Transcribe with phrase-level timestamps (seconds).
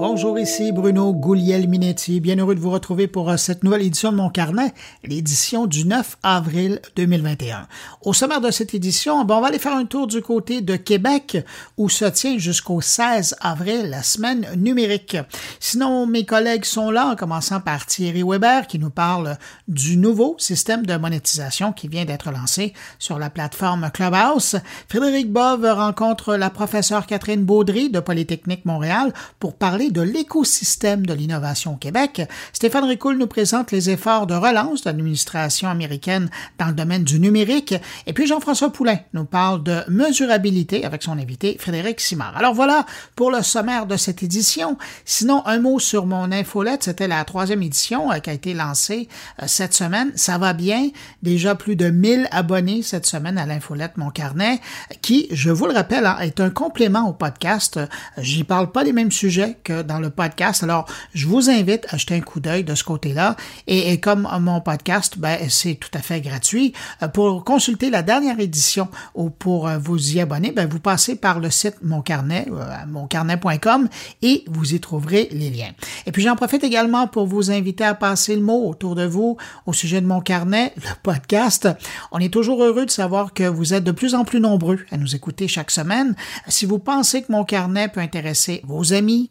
[0.00, 2.20] Bonjour, ici Bruno Gouliel-Minetti.
[2.20, 5.84] Bien heureux de vous retrouver pour euh, cette nouvelle édition de mon carnet, l'édition du
[5.84, 7.66] 9 avril 2021.
[8.02, 10.76] Au sommaire de cette édition, ben, on va aller faire un tour du côté de
[10.76, 11.44] Québec
[11.76, 15.16] où se tient jusqu'au 16 avril la semaine numérique.
[15.58, 19.36] Sinon, mes collègues sont là, en commençant par Thierry Weber qui nous parle
[19.66, 24.54] du nouveau système de monétisation qui vient d'être lancé sur la plateforme Clubhouse.
[24.88, 31.14] Frédéric Bove rencontre la professeure Catherine Baudry de Polytechnique Montréal pour parler de l'écosystème de
[31.14, 32.22] l'innovation au Québec,
[32.52, 37.20] Stéphane Ricoul nous présente les efforts de relance de l'administration américaine dans le domaine du
[37.20, 37.74] numérique.
[38.06, 42.36] Et puis Jean-François Poulain nous parle de mesurabilité avec son invité Frédéric Simard.
[42.36, 42.86] Alors voilà
[43.16, 44.78] pour le sommaire de cette édition.
[45.04, 46.84] Sinon, un mot sur mon infolette.
[46.84, 49.08] C'était la troisième édition euh, qui a été lancée
[49.42, 50.12] euh, cette semaine.
[50.16, 50.88] Ça va bien.
[51.22, 54.60] Déjà plus de 1000 abonnés cette semaine à l'infolette Mon Carnet,
[55.02, 57.80] qui, je vous le rappelle, hein, est un complément au podcast.
[58.18, 60.62] J'y parle pas des mêmes sujets que dans le podcast.
[60.62, 63.36] Alors, je vous invite à jeter un coup d'œil de ce côté-là.
[63.66, 66.72] Et, comme mon podcast, ben, c'est tout à fait gratuit.
[67.02, 71.16] Euh, pour consulter la dernière édition ou pour euh, vous y abonner, ben, vous passez
[71.16, 73.88] par le site Mon Carnet, euh, moncarnet.com,
[74.22, 75.72] et vous y trouverez les liens.
[76.06, 79.36] Et puis, j'en profite également pour vous inviter à passer le mot autour de vous
[79.66, 81.68] au sujet de Mon Carnet, le podcast.
[82.12, 84.96] On est toujours heureux de savoir que vous êtes de plus en plus nombreux à
[84.96, 86.14] nous écouter chaque semaine.
[86.48, 89.30] Si vous pensez que Mon Carnet peut intéresser vos amis,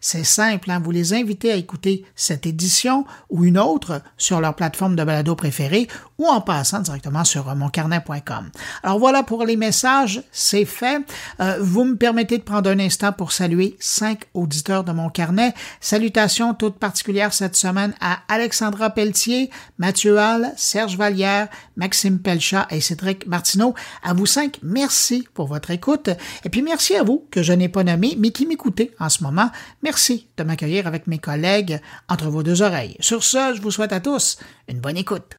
[0.00, 0.80] C'est simple, hein?
[0.82, 5.34] vous les invitez à écouter cette édition ou une autre sur leur plateforme de balado
[5.34, 8.50] préférée ou en passant directement sur moncarnet.com.
[8.82, 11.02] Alors voilà pour les messages, c'est fait.
[11.40, 15.54] Euh, vous me permettez de prendre un instant pour saluer cinq auditeurs de mon carnet.
[15.80, 22.80] Salutations toutes particulières cette semaine à Alexandra Pelletier, Mathieu Hall, Serge Vallière, Maxime Pelchat et
[22.80, 23.74] Cédric Martineau.
[24.02, 26.10] À vous cinq, merci pour votre écoute.
[26.44, 29.22] Et puis merci à vous que je n'ai pas nommé, mais qui m'écoutez en ce
[29.22, 29.50] moment.
[29.82, 32.96] Merci de m'accueillir avec mes collègues entre vos deux oreilles.
[33.00, 35.36] Sur ce, je vous souhaite à tous une bonne écoute.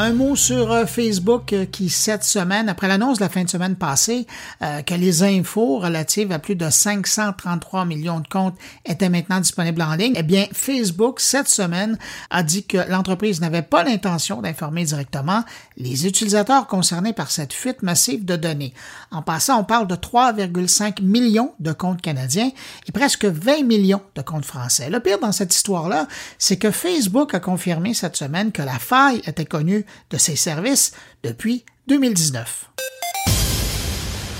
[0.00, 3.50] Un mot sur euh, Facebook euh, qui, cette semaine, après l'annonce de la fin de
[3.50, 4.28] semaine passée,
[4.62, 8.54] euh, que les infos relatives à plus de 533 millions de comptes
[8.86, 11.98] étaient maintenant disponibles en ligne, eh bien, Facebook, cette semaine,
[12.30, 15.42] a dit que l'entreprise n'avait pas l'intention d'informer directement
[15.76, 18.74] les utilisateurs concernés par cette fuite massive de données.
[19.10, 22.52] En passant, on parle de 3,5 millions de comptes canadiens
[22.86, 24.90] et presque 20 millions de comptes français.
[24.90, 26.06] Le pire dans cette histoire-là,
[26.38, 30.92] c'est que Facebook a confirmé cette semaine que la faille était connue de ses services
[31.22, 32.70] depuis 2019.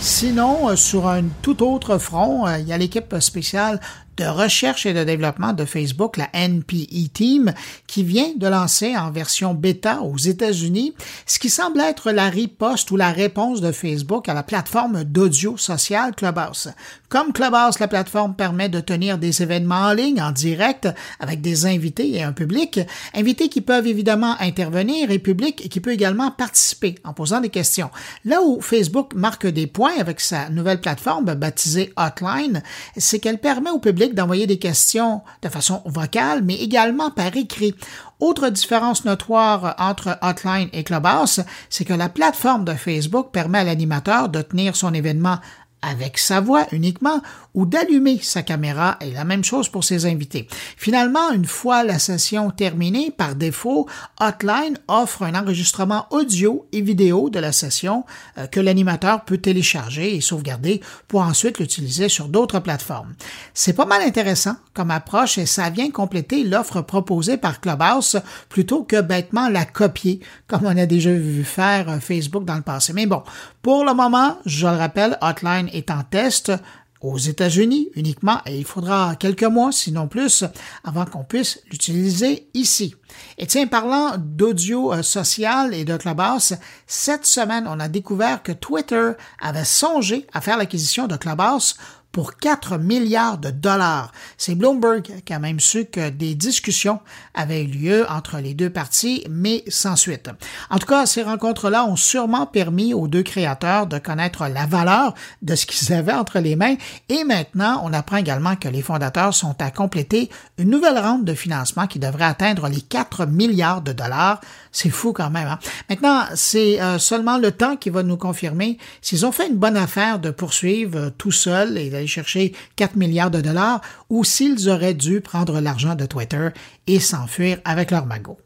[0.00, 3.80] Sinon, euh, sur un tout autre front, euh, il y a l'équipe spéciale
[4.18, 7.52] de recherche et de développement de Facebook, la NPE Team,
[7.86, 10.94] qui vient de lancer en version bêta aux États-Unis
[11.26, 15.56] ce qui semble être la riposte ou la réponse de Facebook à la plateforme d'audio
[15.56, 16.68] social Clubhouse.
[17.08, 20.88] Comme Clubhouse, la plateforme permet de tenir des événements en ligne, en direct,
[21.20, 22.80] avec des invités et un public,
[23.14, 27.90] invités qui peuvent évidemment intervenir et public qui peut également participer en posant des questions.
[28.24, 32.62] Là où Facebook marque des points avec sa nouvelle plateforme baptisée Hotline,
[32.96, 37.74] c'est qu'elle permet au public d'envoyer des questions de façon vocale, mais également par écrit.
[38.20, 43.64] Autre différence notoire entre Hotline et Clubhouse, c'est que la plateforme de Facebook permet à
[43.64, 45.38] l'animateur de tenir son événement
[45.82, 47.22] avec sa voix uniquement
[47.54, 50.46] ou d'allumer sa caméra et la même chose pour ses invités.
[50.76, 53.86] Finalement, une fois la session terminée, par défaut,
[54.20, 58.04] Hotline offre un enregistrement audio et vidéo de la session
[58.38, 63.14] euh, que l'animateur peut télécharger et sauvegarder pour ensuite l'utiliser sur d'autres plateformes.
[63.54, 68.84] C'est pas mal intéressant comme approche et ça vient compléter l'offre proposée par Clubhouse plutôt
[68.84, 72.92] que bêtement la copier comme on a déjà vu faire euh, Facebook dans le passé.
[72.92, 73.22] Mais bon,
[73.62, 76.52] pour le moment, je le rappelle, Hotline est en test
[77.00, 80.44] aux États-Unis uniquement et il faudra quelques mois, sinon plus,
[80.84, 82.94] avant qu'on puisse l'utiliser ici.
[83.38, 88.52] Et tiens, parlant d'audio euh, social et de Clubhouse, cette semaine, on a découvert que
[88.52, 91.76] Twitter avait songé à faire l'acquisition de Clubhouse
[92.18, 94.10] pour 4 milliards de dollars.
[94.38, 96.98] C'est Bloomberg qui a même su que des discussions
[97.32, 100.28] avaient eu lieu entre les deux parties, mais sans suite.
[100.68, 105.14] En tout cas, ces rencontres-là ont sûrement permis aux deux créateurs de connaître la valeur
[105.42, 106.74] de ce qu'ils avaient entre les mains
[107.08, 110.28] et maintenant, on apprend également que les fondateurs sont à compléter
[110.58, 114.40] une nouvelle ronde de financement qui devrait atteindre les 4 milliards de dollars.
[114.72, 115.48] C'est fou quand même.
[115.48, 115.58] Hein?
[115.88, 119.76] Maintenant, c'est euh, seulement le temps qui va nous confirmer s'ils ont fait une bonne
[119.76, 123.80] affaire de poursuivre euh, tout seul et d'aller chercher 4 milliards de dollars
[124.10, 126.48] ou s'ils auraient dû prendre l'argent de Twitter
[126.86, 128.38] et s'enfuir avec leur magot.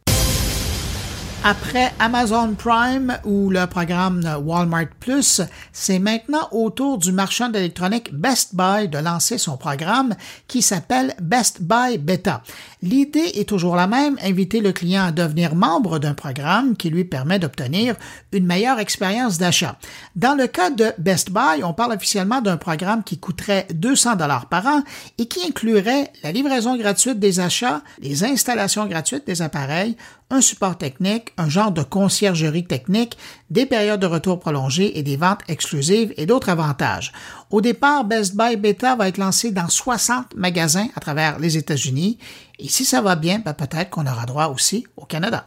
[1.44, 5.42] Après Amazon Prime ou le programme Walmart Plus,
[5.72, 10.14] c'est maintenant au tour du marchand d'électronique Best Buy de lancer son programme
[10.46, 12.44] qui s'appelle Best Buy Beta.
[12.80, 17.04] L'idée est toujours la même, inviter le client à devenir membre d'un programme qui lui
[17.04, 17.96] permet d'obtenir
[18.30, 19.78] une meilleure expérience d'achat.
[20.14, 24.46] Dans le cas de Best Buy, on parle officiellement d'un programme qui coûterait 200 dollars
[24.46, 24.84] par an
[25.18, 29.96] et qui inclurait la livraison gratuite des achats, les installations gratuites des appareils,
[30.30, 33.16] un support technique, un genre de conciergerie technique,
[33.50, 37.12] des périodes de retour prolongées et des ventes exclusives et d'autres avantages.
[37.50, 42.18] Au départ, Best Buy Beta va être lancé dans 60 magasins à travers les États-Unis
[42.58, 45.46] et si ça va bien, ben, peut-être qu'on aura droit aussi au Canada.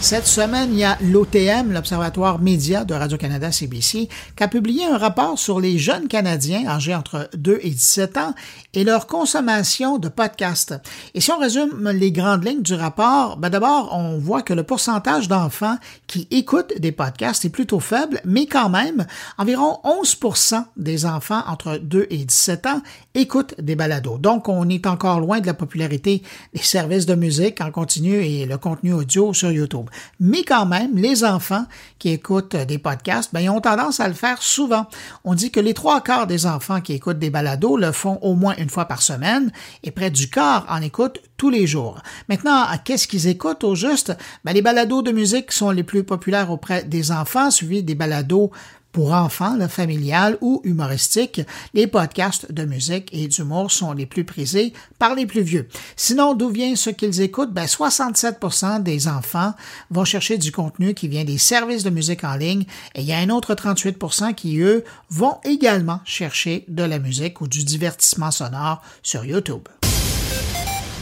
[0.00, 4.96] Cette semaine, il y a l'OTM, l'Observatoire média de Radio-Canada CBC, qui a publié un
[4.96, 8.34] rapport sur les jeunes Canadiens âgés entre 2 et 17 ans
[8.74, 10.74] et leur consommation de podcasts.
[11.14, 14.62] Et si on résume les grandes lignes du rapport, ben d'abord, on voit que le
[14.62, 19.04] pourcentage d'enfants qui écoutent des podcasts est plutôt faible, mais quand même,
[19.36, 22.82] environ 11% des enfants entre 2 et 17 ans
[23.14, 24.18] écoutent des balados.
[24.18, 26.22] Donc, on est encore loin de la popularité
[26.54, 29.87] des services de musique en continu et le contenu audio sur YouTube.
[30.20, 31.66] Mais quand même, les enfants
[31.98, 34.86] qui écoutent des podcasts, ben, ils ont tendance à le faire souvent.
[35.24, 38.34] On dit que les trois quarts des enfants qui écoutent des balados le font au
[38.34, 39.50] moins une fois par semaine
[39.82, 42.02] et près du quart en écoutent tous les jours.
[42.28, 44.12] Maintenant, qu'est-ce qu'ils écoutent au juste?
[44.44, 48.50] Ben, les balados de musique sont les plus populaires auprès des enfants, suivis des balados
[48.98, 51.40] pour enfants, le familial ou humoristique,
[51.72, 55.68] les podcasts de musique et d'humour sont les plus prisés par les plus vieux.
[55.94, 57.52] Sinon, d'où vient ce qu'ils écoutent?
[57.52, 59.54] Ben, 67% des enfants
[59.92, 62.64] vont chercher du contenu qui vient des services de musique en ligne
[62.96, 67.40] et il y a un autre 38% qui, eux, vont également chercher de la musique
[67.40, 69.68] ou du divertissement sonore sur YouTube.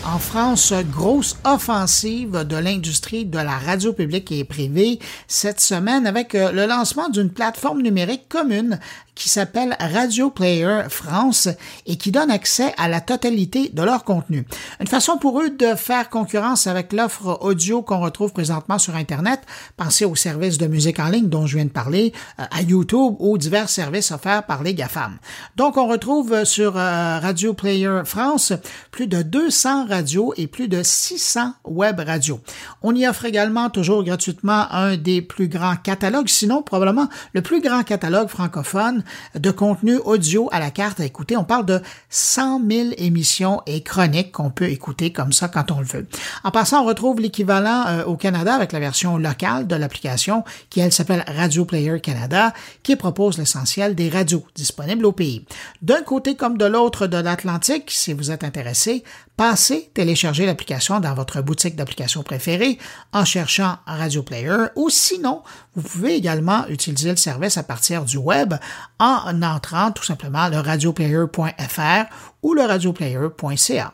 [0.09, 6.37] En France, grosse offensive de l'industrie de la radio publique et privée cette semaine avec
[6.37, 8.79] euh, le lancement d'une plateforme numérique commune
[9.17, 11.49] qui s'appelle Radio Player France
[11.87, 14.47] et qui donne accès à la totalité de leur contenu.
[14.79, 19.41] Une façon pour eux de faire concurrence avec l'offre audio qu'on retrouve présentement sur Internet.
[19.77, 23.15] Pensez aux services de musique en ligne dont je viens de parler, euh, à YouTube
[23.19, 25.17] ou divers services offerts par les GAFAM.
[25.57, 28.53] Donc, on retrouve sur euh, Radio Player France
[28.91, 32.41] plus de 200 radios et plus de 600 web radios.
[32.83, 37.63] On y offre également toujours gratuitement un des plus grands catalogues, sinon probablement le plus
[37.63, 39.05] grand catalogue francophone
[39.35, 41.37] de contenu audio à la carte à écouter.
[41.37, 41.81] On parle de
[42.11, 46.07] 100 000 émissions et chroniques qu'on peut écouter comme ça quand on le veut.
[46.45, 50.81] En passant, on retrouve l'équivalent euh, au Canada avec la version locale de l'application qui,
[50.81, 55.45] elle, s'appelle Radio Player Canada, qui propose l'essentiel des radios disponibles au pays.
[55.83, 59.05] D'un côté comme de l'autre de l'Atlantique, si vous êtes intéressé,
[59.37, 62.79] passez télécharger l'application dans votre boutique d'applications préférée
[63.13, 65.43] en cherchant Radio Player ou sinon,
[65.75, 68.55] vous pouvez également utiliser le service à partir du web
[68.99, 72.05] en entrant tout simplement le radioplayer.fr
[72.43, 73.93] ou le radioplayer.ca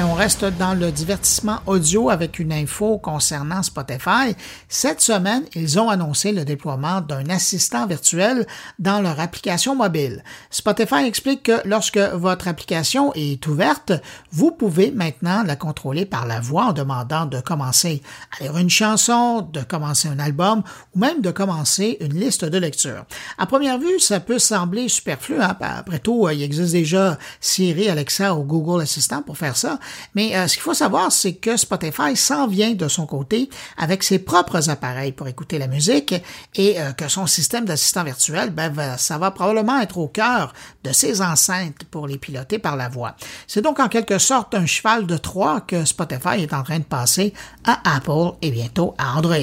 [0.00, 4.34] on reste dans le divertissement audio avec une info concernant Spotify.
[4.68, 8.46] Cette semaine, ils ont annoncé le déploiement d'un assistant virtuel
[8.78, 10.24] dans leur application mobile.
[10.50, 13.92] Spotify explique que lorsque votre application est ouverte,
[14.30, 18.02] vous pouvez maintenant la contrôler par la voix en demandant de commencer
[18.38, 20.62] à lire une chanson, de commencer un album
[20.94, 23.04] ou même de commencer une liste de lecture.
[23.36, 25.42] À première vue, ça peut sembler superflu.
[25.42, 25.56] Hein?
[25.60, 29.78] Après tout, il existe déjà Siri, Alexa ou Google Assistant pour faire ça.
[30.14, 34.02] Mais euh, ce qu'il faut savoir, c'est que Spotify s'en vient de son côté avec
[34.02, 36.14] ses propres appareils pour écouter la musique
[36.54, 40.52] et euh, que son système d'assistant virtuel, ben, ça va probablement être au cœur
[40.84, 43.16] de ses enceintes pour les piloter par la voix.
[43.46, 46.84] C'est donc en quelque sorte un cheval de Troie que Spotify est en train de
[46.84, 47.32] passer
[47.64, 49.36] à Apple et bientôt à Android.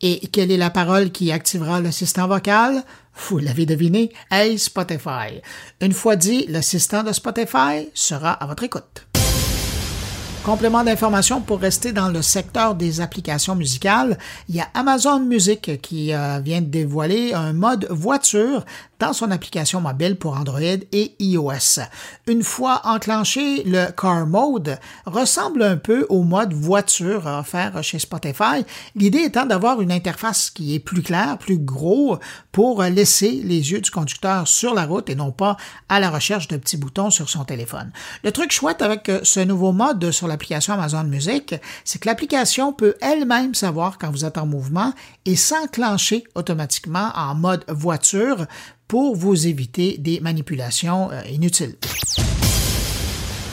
[0.00, 2.84] Et quelle est la parole qui activera l'assistant vocal?
[3.28, 5.40] Vous l'avez deviné, Hey Spotify.
[5.80, 9.09] Une fois dit, l'assistant de Spotify sera à votre écoute.
[10.44, 14.16] Complément d'information pour rester dans le secteur des applications musicales,
[14.48, 18.64] il y a Amazon Music qui euh, vient de dévoiler un mode voiture
[19.00, 21.80] dans son application mobile pour Android et iOS.
[22.26, 28.64] Une fois enclenché, le Car Mode ressemble un peu au mode voiture offert chez Spotify,
[28.94, 32.18] l'idée étant d'avoir une interface qui est plus claire, plus gros
[32.52, 35.56] pour laisser les yeux du conducteur sur la route et non pas
[35.88, 37.90] à la recherche de petits boutons sur son téléphone.
[38.22, 42.94] Le truc chouette avec ce nouveau mode sur l'application Amazon Music, c'est que l'application peut
[43.00, 44.92] elle-même savoir quand vous êtes en mouvement
[45.26, 48.46] et s'enclencher automatiquement en mode voiture
[48.88, 51.76] pour vous éviter des manipulations euh, inutiles.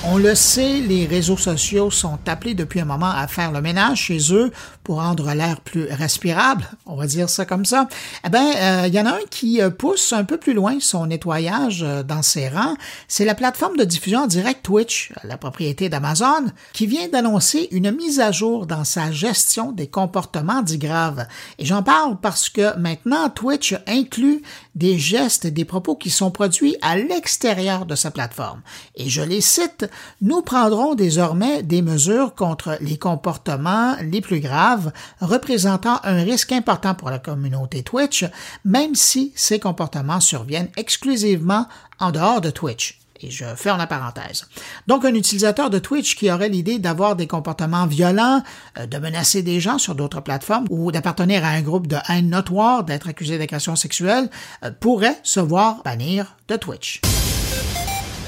[0.03, 4.03] On le sait, les réseaux sociaux sont appelés depuis un moment à faire le ménage
[4.03, 4.51] chez eux
[4.83, 7.89] pour rendre l'air plus respirable, on va dire ça comme ça.
[8.25, 10.77] Eh bien, il euh, y en a un qui euh, pousse un peu plus loin
[10.79, 12.77] son nettoyage euh, dans ses rangs.
[13.09, 17.91] C'est la plateforme de diffusion en direct Twitch, la propriété d'Amazon, qui vient d'annoncer une
[17.91, 21.27] mise à jour dans sa gestion des comportements dits graves.
[21.59, 24.41] Et j'en parle parce que maintenant Twitch inclut
[24.75, 28.61] des gestes et des propos qui sont produits à l'extérieur de sa plateforme.
[28.95, 29.86] Et je les cite
[30.21, 34.91] nous prendrons désormais des mesures contre les comportements les plus graves
[35.21, 38.25] représentant un risque important pour la communauté Twitch,
[38.65, 41.67] même si ces comportements surviennent exclusivement
[41.99, 42.99] en dehors de Twitch.
[43.21, 44.45] Et je ferme la parenthèse.
[44.85, 48.43] Donc, un utilisateur de Twitch qui aurait l'idée d'avoir des comportements violents,
[48.77, 52.29] euh, de menacer des gens sur d'autres plateformes ou d'appartenir à un groupe de haine
[52.29, 54.29] notoire, d'être accusé d'agression sexuelle,
[54.63, 57.01] euh, pourrait se voir bannir de Twitch.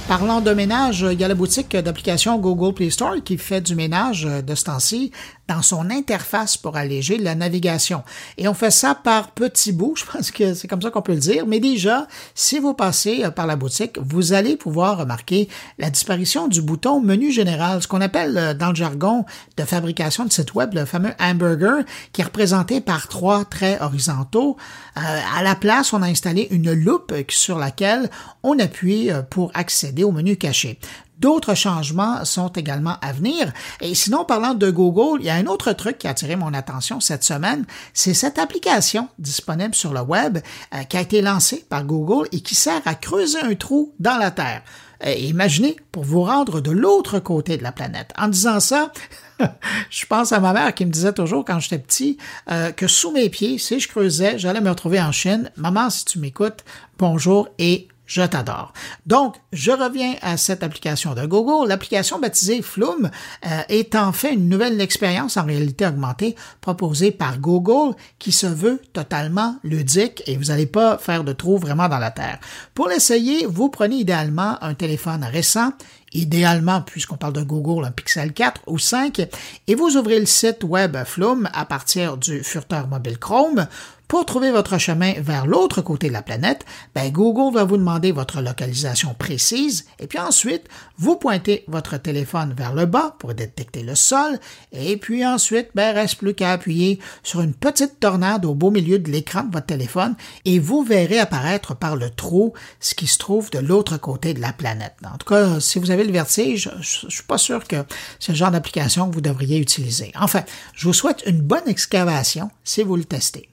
[0.09, 3.75] Parlant de ménage, il y a la boutique d'application Google Play Store qui fait du
[3.75, 5.11] ménage de ce temps-ci
[5.49, 8.03] dans son interface pour alléger la navigation.
[8.37, 11.13] Et on fait ça par petits bouts, je pense que c'est comme ça qu'on peut
[11.13, 15.49] le dire, mais déjà, si vous passez euh, par la boutique, vous allez pouvoir remarquer
[15.79, 19.25] la disparition du bouton menu général, ce qu'on appelle euh, dans le jargon
[19.57, 24.55] de fabrication de site web le fameux hamburger, qui est représenté par trois traits horizontaux.
[24.97, 25.01] Euh,
[25.35, 28.09] à la place, on a installé une loupe sur laquelle
[28.43, 30.79] on appuie pour accéder au menu caché.
[31.19, 33.51] D'autres changements sont également à venir.
[33.81, 36.53] Et sinon, parlant de Google, il y a un autre truc qui a attiré mon
[36.53, 40.39] attention cette semaine, c'est cette application disponible sur le web
[40.73, 44.17] euh, qui a été lancée par Google et qui sert à creuser un trou dans
[44.17, 44.63] la Terre.
[45.05, 48.11] Euh, imaginez pour vous rendre de l'autre côté de la planète.
[48.17, 48.91] En disant ça,
[49.89, 52.17] je pense à ma mère qui me disait toujours quand j'étais petit
[52.49, 55.51] euh, que sous mes pieds, si je creusais, j'allais me retrouver en Chine.
[55.55, 56.63] Maman, si tu m'écoutes,
[56.97, 58.73] bonjour et je t'adore.
[59.05, 61.69] Donc, je reviens à cette application de Google.
[61.69, 63.11] L'application baptisée Flume
[63.45, 68.47] euh, est en fait une nouvelle expérience en réalité augmentée proposée par Google qui se
[68.47, 72.39] veut totalement ludique et vous n'allez pas faire de trou vraiment dans la terre.
[72.73, 75.71] Pour l'essayer, vous prenez idéalement un téléphone récent
[76.13, 79.27] idéalement, puisqu'on parle de Google, un Pixel 4 ou 5,
[79.67, 83.67] et vous ouvrez le site web Flume à partir du furteur mobile Chrome.
[84.09, 88.11] Pour trouver votre chemin vers l'autre côté de la planète, ben Google va vous demander
[88.11, 90.63] votre localisation précise et puis ensuite,
[90.97, 94.39] vous pointez votre téléphone vers le bas pour détecter le sol
[94.71, 98.97] et puis ensuite, ben reste plus qu'à appuyer sur une petite tornade au beau milieu
[98.97, 103.19] de l'écran de votre téléphone et vous verrez apparaître par le trou ce qui se
[103.19, 104.95] trouve de l'autre côté de la planète.
[105.05, 107.85] En tout cas, si vous avez le vertige, je, ne suis pas sûr que
[108.19, 110.11] c'est le genre d'application que vous devriez utiliser.
[110.19, 110.41] Enfin,
[110.73, 113.51] je vous souhaite une bonne excavation si vous le testez.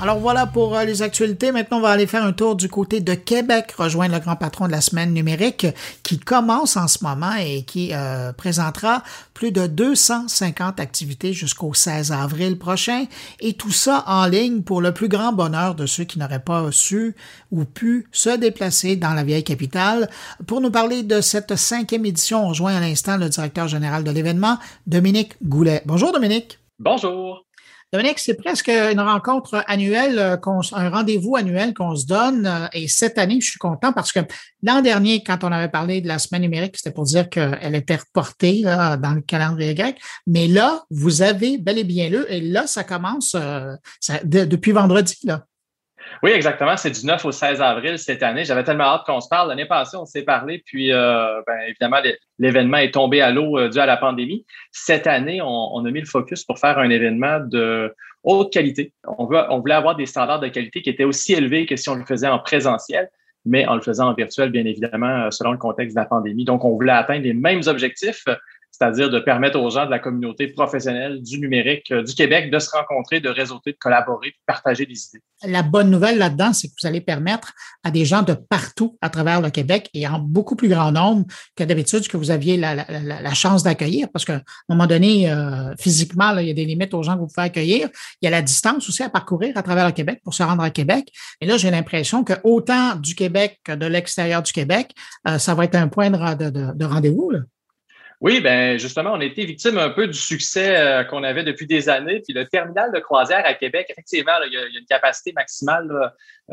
[0.00, 1.50] Alors voilà pour euh, les actualités.
[1.50, 4.66] Maintenant, on va aller faire un tour du côté de Québec, rejoindre le grand patron
[4.68, 5.66] de la semaine numérique
[6.04, 9.02] qui commence en ce moment et qui euh, présentera
[9.34, 13.06] plus de 250 activités jusqu'au 16 avril prochain
[13.40, 16.70] et tout ça en ligne pour le plus grand bonheur de ceux qui n'auraient pas
[16.70, 17.16] su
[17.50, 20.08] ou pu se déplacer dans la vieille capitale.
[20.46, 24.10] Pour nous parler de cette cinquième édition, on rejoint à l'instant le directeur général de
[24.12, 25.82] l'événement, Dominique Goulet.
[25.86, 26.60] Bonjour Dominique.
[26.78, 27.47] Bonjour.
[27.90, 30.36] Dominique, c'est presque une rencontre annuelle, euh,
[30.72, 32.46] un rendez-vous annuel qu'on se donne.
[32.46, 34.20] Euh, et cette année, je suis content parce que
[34.62, 37.96] l'an dernier, quand on avait parlé de la semaine numérique, c'était pour dire qu'elle était
[37.96, 39.98] reportée dans le calendrier grec.
[40.26, 43.74] Mais là, vous avez bel et bien le, et là, ça commence euh,
[44.24, 45.16] depuis vendredi.
[45.24, 45.47] Là.
[46.22, 46.76] Oui, exactement.
[46.76, 48.44] C'est du 9 au 16 avril cette année.
[48.44, 49.48] J'avais tellement hâte qu'on se parle.
[49.48, 51.98] L'année passée, on s'est parlé, puis euh, ben, évidemment,
[52.38, 54.44] l'événement est tombé à l'eau euh, dû à la pandémie.
[54.72, 58.92] Cette année, on, a mis le focus pour faire un événement de haute qualité.
[59.06, 61.88] On, veut, on voulait avoir des standards de qualité qui étaient aussi élevés que si
[61.88, 63.08] on le faisait en présentiel,
[63.44, 66.44] mais en le faisant en virtuel, bien évidemment, euh, selon le contexte de la pandémie.
[66.44, 68.24] Donc, on voulait atteindre les mêmes objectifs
[68.70, 72.58] c'est-à-dire de permettre aux gens de la communauté professionnelle du numérique euh, du Québec de
[72.58, 75.22] se rencontrer, de réseauter, de collaborer, de partager des idées.
[75.44, 79.08] La bonne nouvelle là-dedans, c'est que vous allez permettre à des gens de partout à
[79.08, 83.34] travers le Québec et en beaucoup plus grand nombre que d'habitude que vous aviez la,
[83.34, 87.02] chance d'accueillir, parce qu'à un moment donné, euh, physiquement, il y a des limites aux
[87.02, 87.88] gens que vous pouvez accueillir.
[88.20, 90.62] Il y a la distance aussi à parcourir à travers le Québec pour se rendre
[90.62, 91.08] à Québec.
[91.40, 94.92] Et là, j'ai l'impression que autant du Québec que de l'extérieur du Québec,
[95.28, 97.32] euh, ça va être un point de, de, de rendez-vous.
[98.20, 101.66] Oui, ben justement, on a été victime un peu du succès euh, qu'on avait depuis
[101.66, 102.20] des années.
[102.20, 106.12] Puis le terminal de croisière à Québec, effectivement, il, y a, une capacité maximale.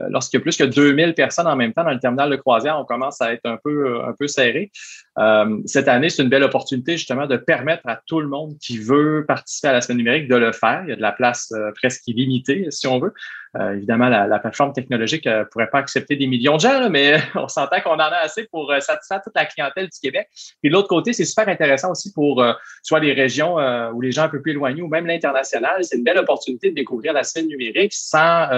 [0.09, 2.77] Lorsqu'il y a plus que 2000 personnes en même temps dans le terminal de croisière,
[2.79, 4.71] on commence à être un peu, un peu serré.
[5.17, 8.77] Euh, cette année, c'est une belle opportunité justement de permettre à tout le monde qui
[8.77, 10.81] veut participer à la semaine numérique de le faire.
[10.85, 13.13] Il y a de la place presque illimitée, si on veut.
[13.73, 17.79] évidemment, la, plateforme technologique ne pourrait pas accepter des millions de gens, mais on s'entend
[17.81, 20.27] qu'on en a assez pour satisfaire toute la clientèle du Québec.
[20.61, 22.43] Puis de l'autre côté, c'est super intéressant aussi pour
[22.83, 23.55] soit les régions
[23.93, 25.83] où les gens un peu plus éloignés ou même l'international.
[25.83, 28.49] C'est une belle opportunité de découvrir la scène numérique sans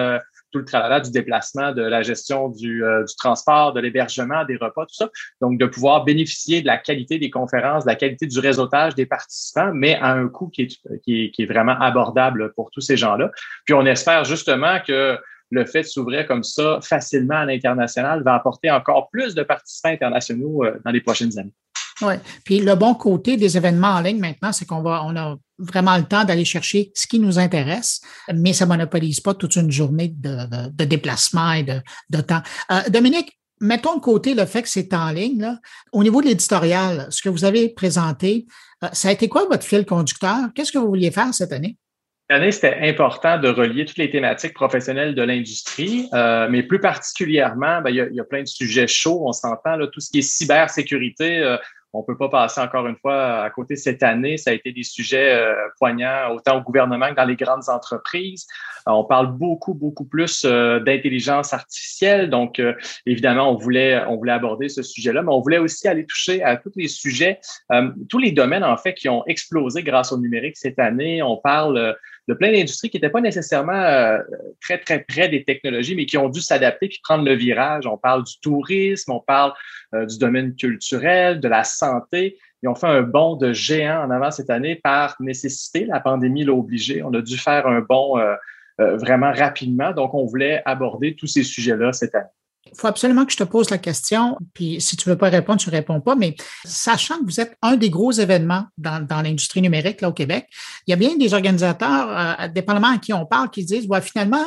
[0.51, 4.55] tout le travail du déplacement, de la gestion du, euh, du transport, de l'hébergement, des
[4.55, 5.09] repas, tout ça.
[5.41, 9.05] Donc, de pouvoir bénéficier de la qualité des conférences, de la qualité du réseautage des
[9.05, 12.81] participants, mais à un coût qui est, qui est, qui est vraiment abordable pour tous
[12.81, 13.31] ces gens-là.
[13.65, 15.17] Puis, on espère justement que
[15.49, 19.89] le fait de s'ouvrir comme ça facilement à l'international va apporter encore plus de participants
[19.89, 21.53] internationaux euh, dans les prochaines années.
[22.01, 22.13] Oui.
[22.43, 25.97] Puis le bon côté des événements en ligne maintenant, c'est qu'on va, on a vraiment
[25.97, 28.01] le temps d'aller chercher ce qui nous intéresse,
[28.33, 32.41] mais ça monopolise pas toute une journée de, déplacement et de, temps.
[32.71, 35.57] Euh, Dominique, mettons de côté le fait que c'est en ligne.
[35.91, 38.45] Au niveau de l'éditorial, ce que vous avez présenté,
[38.83, 40.49] euh, ça a été quoi votre fil conducteur?
[40.53, 41.77] Qu'est-ce que vous vouliez faire cette année?
[42.29, 46.81] Cette année, c'était important de relier toutes les thématiques professionnelles de l'industrie, euh, mais plus
[46.81, 50.21] particulièrement, ben, il, y a, plein de sujets chauds, on s'entend, tout ce qui est
[50.21, 51.57] cybersécurité.
[51.93, 54.37] On peut pas passer encore une fois à côté cette année.
[54.37, 58.45] Ça a été des sujets euh, poignants autant au gouvernement que dans les grandes entreprises.
[58.87, 62.29] Euh, on parle beaucoup, beaucoup plus euh, d'intelligence artificielle.
[62.29, 62.61] Donc,
[63.05, 66.57] évidemment, on voulait, on voulait aborder ce sujet-là, mais on voulait aussi aller toucher à
[66.57, 67.39] tous les sujets,
[68.09, 71.21] tous les domaines, en fait, qui ont explosé grâce au numérique cette année.
[71.23, 71.95] On parle
[72.27, 74.17] de plein d'industries qui n'étaient pas nécessairement
[74.61, 77.87] très, très près des technologies, mais qui ont dû s'adapter puis prendre le virage.
[77.87, 79.53] On parle du tourisme, on parle
[79.93, 82.37] du domaine culturel, de la santé.
[82.63, 85.85] Ils ont fait un bond de géant en avant cette année par nécessité.
[85.85, 87.03] La pandémie l'a obligé.
[87.03, 88.35] On a dû faire un bond euh,
[88.81, 89.91] euh, vraiment rapidement.
[89.91, 92.25] Donc, on voulait aborder tous ces sujets-là cette année.
[92.71, 95.29] Il faut absolument que je te pose la question, puis si tu ne veux pas
[95.29, 99.05] répondre, tu ne réponds pas, mais sachant que vous êtes un des gros événements dans,
[99.21, 100.47] l'industrie numérique là, au Québec,
[100.85, 104.01] il y a bien des organisateurs, euh, dépendamment à qui on parle, qui disent, ouais,
[104.01, 104.45] finalement,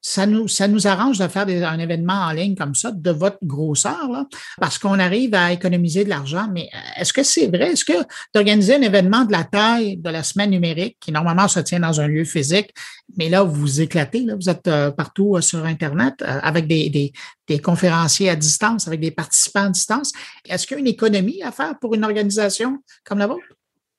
[0.00, 3.38] ça nous, ça nous arrange de faire un événement en ligne comme ça, de votre
[3.42, 4.26] grosseur, là,
[4.60, 6.48] parce qu'on arrive à économiser de l'argent.
[6.52, 7.72] Mais euh, est-ce que c'est vrai?
[7.72, 11.60] Est-ce que d'organiser un événement de la taille de la semaine numérique, qui normalement se
[11.60, 12.72] tient dans un lieu physique,
[13.16, 17.12] mais là, vous éclatez, là, vous êtes euh, partout euh, sur Internet avec des,
[17.48, 20.12] des, conférenciers à distance, avec des participants à distance.
[20.48, 23.46] Est-ce qu'il y a une économie à faire pour une organisation comme la vôtre?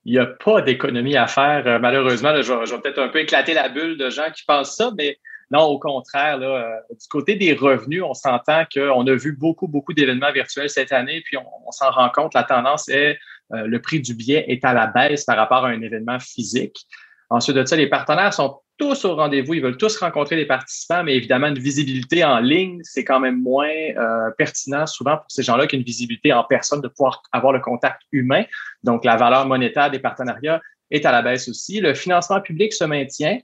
[0.06, 1.80] il n'y a pas d'économie à faire.
[1.80, 5.18] malheureusement, je, vais peut-être un peu éclater la bulle de gens qui pensent ça, mais
[5.52, 9.94] non, au contraire, euh, du côté des revenus, on s'entend qu'on a vu beaucoup, beaucoup
[9.94, 13.18] d'événements virtuels cette année, puis on, s'en rend compte, la tendance est
[13.54, 16.86] euh, le prix du billet est à la baisse par rapport à un événement physique.
[17.32, 21.04] Ensuite de ça, les partenaires sont tous au rendez-vous, ils veulent tous rencontrer les participants,
[21.04, 25.44] mais évidemment, une visibilité en ligne, c'est quand même moins euh, pertinent souvent pour ces
[25.44, 28.44] gens-là qu'une visibilité en personne, de pouvoir avoir le contact humain.
[28.84, 31.80] Donc, la valeur monétaire des partenariats est à la baisse aussi.
[31.80, 33.40] Le financement public se maintient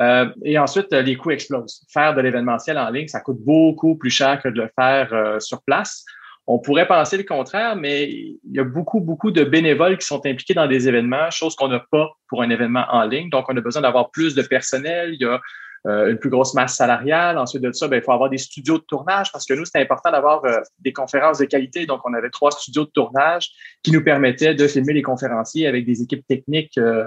[0.00, 1.84] euh, et ensuite, les coûts explosent.
[1.92, 5.40] Faire de l'événementiel en ligne, ça coûte beaucoup plus cher que de le faire euh,
[5.40, 6.04] sur place.
[6.46, 10.24] On pourrait penser le contraire, mais il y a beaucoup, beaucoup de bénévoles qui sont
[10.26, 13.30] impliqués dans des événements, chose qu'on n'a pas pour un événement en ligne.
[13.30, 15.14] Donc, on a besoin d'avoir plus de personnel.
[15.14, 15.40] Il y a
[15.86, 17.38] euh, une plus grosse masse salariale.
[17.38, 19.80] Ensuite de ça, ben, il faut avoir des studios de tournage parce que nous, c'est
[19.80, 21.86] important d'avoir euh, des conférences de qualité.
[21.86, 23.50] Donc, on avait trois studios de tournage
[23.82, 27.04] qui nous permettaient de filmer les conférenciers avec des équipes techniques euh,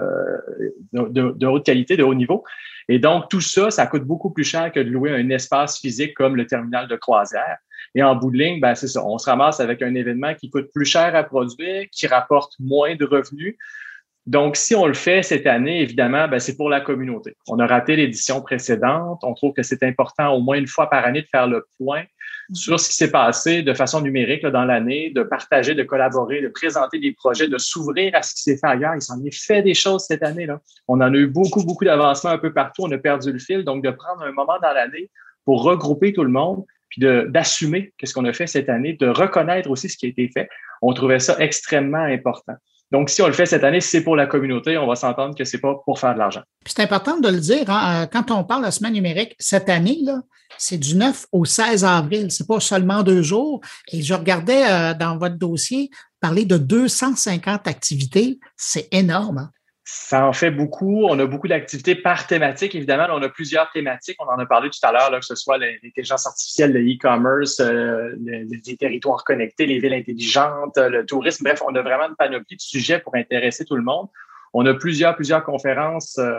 [0.92, 2.42] de, de, haute qualité, de haut niveau.
[2.88, 6.14] Et donc, tout ça, ça coûte beaucoup plus cher que de louer un espace physique
[6.14, 7.58] comme le terminal de croisière.
[7.94, 9.04] Et en bout de ligne, ben, c'est ça.
[9.04, 12.96] On se ramasse avec un événement qui coûte plus cher à produire, qui rapporte moins
[12.96, 13.56] de revenus,
[14.26, 17.36] donc, si on le fait cette année, évidemment, ben, c'est pour la communauté.
[17.46, 19.20] On a raté l'édition précédente.
[19.22, 22.04] On trouve que c'est important au moins une fois par année de faire le point
[22.52, 26.48] sur ce qui s'est passé de façon numérique dans l'année, de partager, de collaborer, de
[26.48, 28.94] présenter des projets, de s'ouvrir à ce qui s'est fait ailleurs.
[28.94, 30.46] Il s'en est fait des choses cette année.
[30.46, 30.60] Là.
[30.88, 32.82] On en a eu beaucoup, beaucoup d'avancements un peu partout.
[32.84, 33.62] On a perdu le fil.
[33.62, 35.10] Donc, de prendre un moment dans l'année
[35.44, 39.68] pour regrouper tout le monde, puis d'assumer qu'est-ce qu'on a fait cette année, de reconnaître
[39.68, 40.48] aussi ce qui a été fait.
[40.80, 42.54] On trouvait ça extrêmement important.
[42.90, 45.44] Donc, si on le fait cette année, c'est pour la communauté, on va s'entendre que
[45.44, 46.42] c'est pas pour faire de l'argent.
[46.66, 47.68] C'est important de le dire.
[47.68, 50.20] Hein, euh, quand on parle de semaine numérique, cette année, là,
[50.58, 52.30] c'est du 9 au 16 avril.
[52.30, 53.60] C'est pas seulement deux jours.
[53.92, 58.38] Et je regardais euh, dans votre dossier parler de 250 activités.
[58.56, 59.38] C'est énorme.
[59.38, 59.50] Hein.
[59.86, 61.04] Ça en fait beaucoup.
[61.04, 62.74] On a beaucoup d'activités par thématique.
[62.74, 64.16] Évidemment, on a plusieurs thématiques.
[64.18, 68.14] On en a parlé tout à l'heure, que ce soit l'intelligence artificielle, le e-commerce, euh,
[68.18, 71.44] les territoires connectés, les villes intelligentes, le tourisme.
[71.44, 74.08] Bref, on a vraiment une panoplie de sujets pour intéresser tout le monde.
[74.54, 76.38] On a plusieurs, plusieurs conférences euh,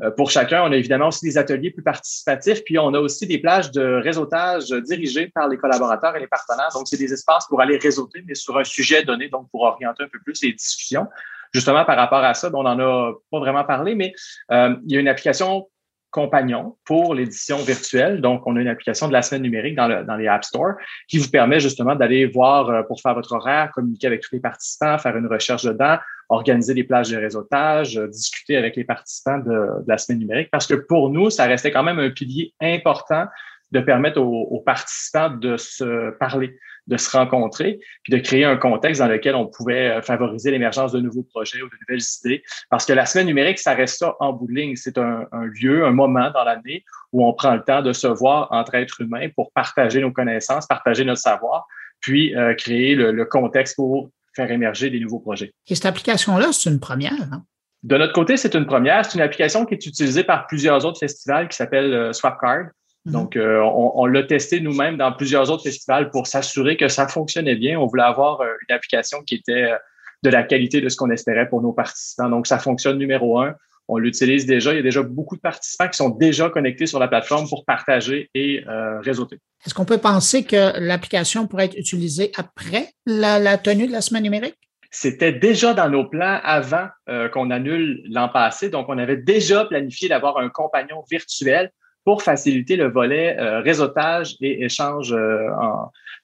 [0.00, 0.62] euh, pour chacun.
[0.62, 4.00] On a évidemment aussi des ateliers plus participatifs, puis on a aussi des plages de
[4.02, 6.70] réseautage dirigées par les collaborateurs et les partenaires.
[6.72, 10.04] Donc, c'est des espaces pour aller réseauter, mais sur un sujet donné, donc pour orienter
[10.04, 11.08] un peu plus les discussions
[11.52, 14.12] justement par rapport à ça, on n'en a pas vraiment parlé, mais
[14.52, 15.68] euh, il y a une application
[16.10, 18.22] compagnon pour l'édition virtuelle.
[18.22, 20.72] Donc, on a une application de la semaine numérique dans, dans les App Store
[21.08, 24.40] qui vous permet justement d'aller voir euh, pour faire votre horaire, communiquer avec tous les
[24.40, 25.98] participants, faire une recherche dedans,
[26.30, 30.48] organiser des plages de réseautage, euh, discuter avec les participants de, de, la semaine numérique.
[30.50, 33.26] Parce que pour nous, ça restait quand même un pilier important
[33.72, 38.56] de permettre aux, aux participants de se parler de se rencontrer, puis de créer un
[38.56, 42.42] contexte dans lequel on pouvait euh, favoriser l'émergence de nouveaux projets ou de nouvelles idées.
[42.70, 44.76] Parce que la semaine numérique, ça reste ça en bout de ligne.
[44.76, 48.06] C'est un, un, lieu, un moment dans l'année où on prend le temps de se
[48.06, 51.66] voir entre êtres humains pour partager nos connaissances, partager notre savoir,
[52.00, 55.52] puis euh, créer le, le, contexte pour faire émerger des nouveaux projets.
[55.66, 57.42] Et cette application-là, c'est une première, non?
[57.82, 59.04] De notre côté, c'est une première.
[59.04, 62.70] C'est une application qui est utilisée par plusieurs autres festivals qui s'appelle euh, SwapCard.
[63.06, 63.12] Mhm.
[63.12, 67.08] Donc, euh, on, on l'a testé nous-mêmes dans plusieurs autres festivals pour s'assurer que ça
[67.08, 67.78] fonctionnait bien.
[67.80, 69.76] On voulait avoir euh, une application qui était euh,
[70.22, 72.28] de la qualité de ce qu'on espérait pour nos participants.
[72.28, 73.54] Donc, ça fonctionne numéro un.
[73.88, 74.72] On l'utilise déjà.
[74.72, 77.64] Il y a déjà beaucoup de participants qui sont déjà connectés sur la plateforme pour
[77.64, 79.38] partager et euh, réseauter.
[79.64, 84.00] Est-ce qu'on peut penser que l'application pourrait être utilisée après la, la tenue de la
[84.00, 84.58] semaine numérique?
[84.90, 88.70] C'était déjà dans nos plans avant euh, qu'on annule l'an passé.
[88.70, 91.70] Donc, on avait déjà planifié d'avoir un compagnon virtuel
[92.06, 95.48] pour faciliter le volet euh, réseautage et échange euh,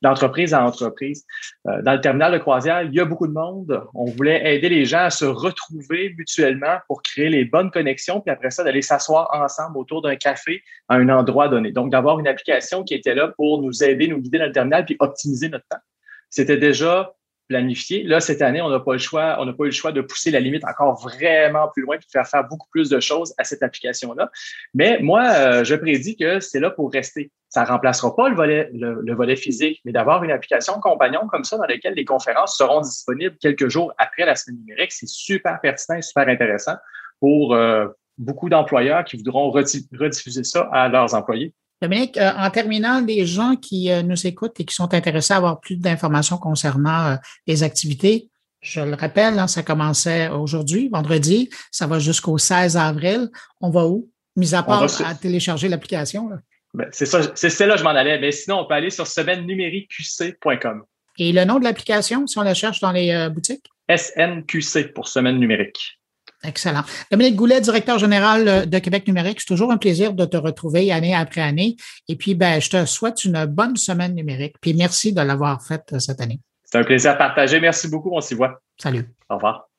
[0.00, 1.26] d'entreprise à entreprise.
[1.66, 3.82] Euh, dans le terminal de croisière, il y a beaucoup de monde.
[3.92, 8.30] On voulait aider les gens à se retrouver mutuellement pour créer les bonnes connexions, puis
[8.30, 11.72] après ça, d'aller s'asseoir ensemble autour d'un café à un endroit donné.
[11.72, 14.84] Donc, d'avoir une application qui était là pour nous aider, nous guider dans le terminal,
[14.84, 15.82] puis optimiser notre temps.
[16.30, 17.12] C'était déjà
[17.48, 18.02] planifié.
[18.04, 20.00] Là, cette année, on n'a pas le choix, on n'a pas eu le choix de
[20.00, 23.34] pousser la limite encore vraiment plus loin et de faire faire beaucoup plus de choses
[23.38, 24.30] à cette application-là.
[24.74, 27.30] Mais moi, euh, je prédis que c'est là pour rester.
[27.48, 31.44] Ça remplacera pas le volet, le, le volet physique, mais d'avoir une application compagnon comme
[31.44, 35.60] ça dans laquelle les conférences seront disponibles quelques jours après la semaine numérique, c'est super
[35.60, 36.76] pertinent et super intéressant
[37.20, 37.86] pour euh,
[38.18, 41.54] beaucoup d'employeurs qui voudront rediffuser ça à leurs employés.
[41.82, 45.38] Dominique, euh, en terminant, les gens qui euh, nous écoutent et qui sont intéressés à
[45.38, 47.16] avoir plus d'informations concernant euh,
[47.48, 48.28] les activités,
[48.60, 53.28] je le rappelle, hein, ça commençait aujourd'hui, vendredi, ça va jusqu'au 16 avril.
[53.60, 54.08] On va où?
[54.36, 56.30] Mis à part à télécharger l'application.
[56.72, 58.20] Ben, c'est ça, c'est là que je m'en allais.
[58.20, 60.84] Mais sinon, on peut aller sur semaine numériqueqc.com.
[61.18, 63.66] Et le nom de l'application, si on la cherche dans les boutiques?
[63.90, 66.00] SNQC pour semaine numérique.
[66.44, 66.82] Excellent.
[67.10, 71.14] Dominique Goulet, directeur général de Québec numérique, c'est toujours un plaisir de te retrouver année
[71.14, 71.76] après année.
[72.08, 74.56] Et puis, ben, je te souhaite une bonne semaine numérique.
[74.60, 76.40] Puis merci de l'avoir faite cette année.
[76.64, 77.60] C'est un plaisir à partager.
[77.60, 78.10] Merci beaucoup.
[78.12, 78.60] On s'y voit.
[78.78, 79.06] Salut.
[79.28, 79.71] Au revoir.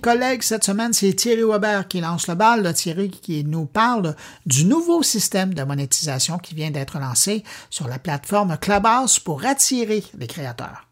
[0.00, 2.72] Collègues cette semaine, c'est Thierry Weber qui lance le bal.
[2.74, 7.98] Thierry qui nous parle du nouveau système de monétisation qui vient d'être lancé sur la
[7.98, 10.88] plateforme Clubhouse pour attirer les créateurs.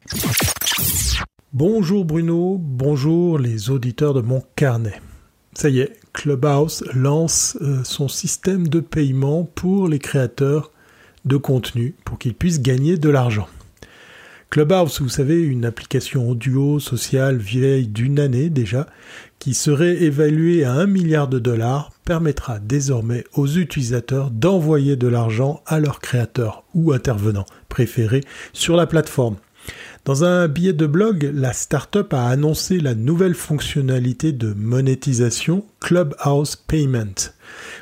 [1.52, 5.00] Bonjour Bruno, bonjour les auditeurs de mon carnet.
[5.54, 10.70] Ça y est, Clubhouse lance euh, son système de paiement pour les créateurs
[11.24, 13.48] de contenu pour qu'ils puissent gagner de l'argent.
[14.50, 18.86] Clubhouse, vous savez, une application audio sociale vieille d'une année déjà,
[19.38, 25.62] qui serait évaluée à un milliard de dollars, permettra désormais aux utilisateurs d'envoyer de l'argent
[25.66, 28.22] à leurs créateurs ou intervenants préférés
[28.54, 29.36] sur la plateforme.
[30.06, 36.56] Dans un billet de blog, la startup a annoncé la nouvelle fonctionnalité de monétisation Clubhouse
[36.56, 37.34] Payment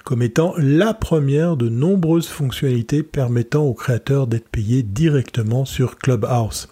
[0.04, 6.68] comme étant la première de nombreuses fonctionnalités permettant aux créateurs d'être payés directement sur Clubhouse.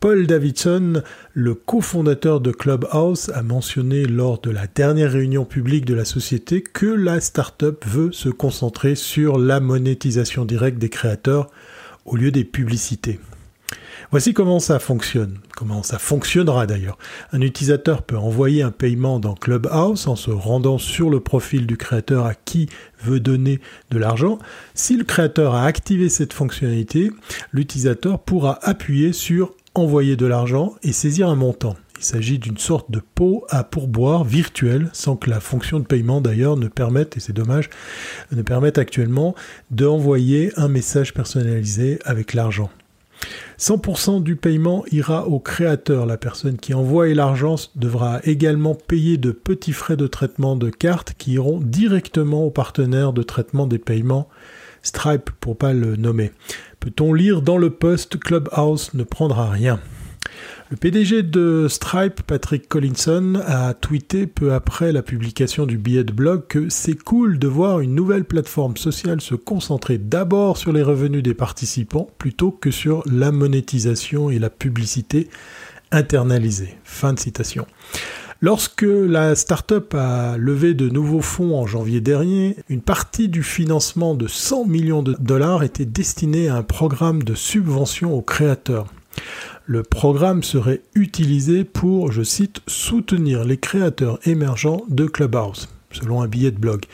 [0.00, 1.02] Paul Davidson,
[1.34, 6.62] le cofondateur de Clubhouse, a mentionné lors de la dernière réunion publique de la société
[6.62, 11.50] que la startup veut se concentrer sur la monétisation directe des créateurs
[12.06, 13.20] au lieu des publicités.
[14.10, 16.98] Voici comment ça fonctionne, comment ça fonctionnera d'ailleurs.
[17.30, 21.76] Un utilisateur peut envoyer un paiement dans Clubhouse en se rendant sur le profil du
[21.76, 22.68] créateur à qui
[23.04, 23.60] veut donner
[23.92, 24.40] de l'argent.
[24.74, 27.12] Si le créateur a activé cette fonctionnalité,
[27.52, 31.76] l'utilisateur pourra appuyer sur envoyer de l'argent et saisir un montant.
[31.96, 36.20] Il s'agit d'une sorte de pot à pourboire virtuel, sans que la fonction de paiement
[36.20, 37.70] d'ailleurs ne permette, et c'est dommage,
[38.32, 39.36] ne permette actuellement
[39.70, 42.70] d'envoyer un message personnalisé avec l'argent.
[43.58, 46.06] 100% du paiement ira au créateur.
[46.06, 51.14] La personne qui envoie l'argent devra également payer de petits frais de traitement de carte
[51.18, 54.28] qui iront directement au partenaire de traitement des paiements
[54.82, 56.32] Stripe pour pas le nommer.
[56.80, 59.78] Peut-on lire dans le post Clubhouse ne prendra rien
[60.70, 66.12] le PDG de Stripe, Patrick Collinson, a tweeté peu après la publication du billet de
[66.12, 70.82] blog que c'est cool de voir une nouvelle plateforme sociale se concentrer d'abord sur les
[70.82, 75.28] revenus des participants plutôt que sur la monétisation et la publicité
[75.90, 76.76] internalisée.
[76.84, 77.66] Fin de citation.
[78.40, 84.14] Lorsque la start-up a levé de nouveaux fonds en janvier dernier, une partie du financement
[84.14, 88.86] de 100 millions de dollars était destinée à un programme de subvention aux créateurs.
[89.72, 96.26] Le programme serait utilisé pour, je cite, soutenir les créateurs émergents de Clubhouse selon un
[96.26, 96.86] billet de blog.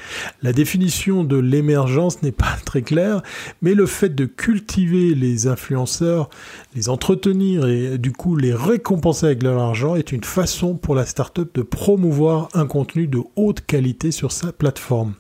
[0.43, 3.23] La définition de l'émergence n'est pas très claire,
[3.63, 6.29] mais le fait de cultiver les influenceurs,
[6.75, 11.07] les entretenir et du coup les récompenser avec de l'argent est une façon pour la
[11.07, 15.15] startup de promouvoir un contenu de haute qualité sur sa plateforme.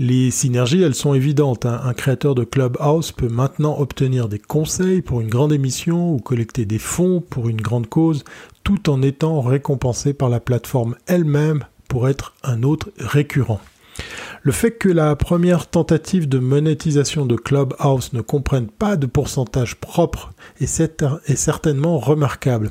[0.00, 1.66] Les synergies, elles sont évidentes.
[1.66, 1.80] Hein.
[1.82, 6.66] Un créateur de Clubhouse peut maintenant obtenir des conseils pour une grande émission ou collecter
[6.66, 8.22] des fonds pour une grande cause,
[8.62, 13.60] tout en étant récompensé par la plateforme elle-même pour être un autre récurrent.
[14.42, 19.76] Le fait que la première tentative de monétisation de Clubhouse ne comprenne pas de pourcentage
[19.76, 22.70] propre est, certainement remarquable.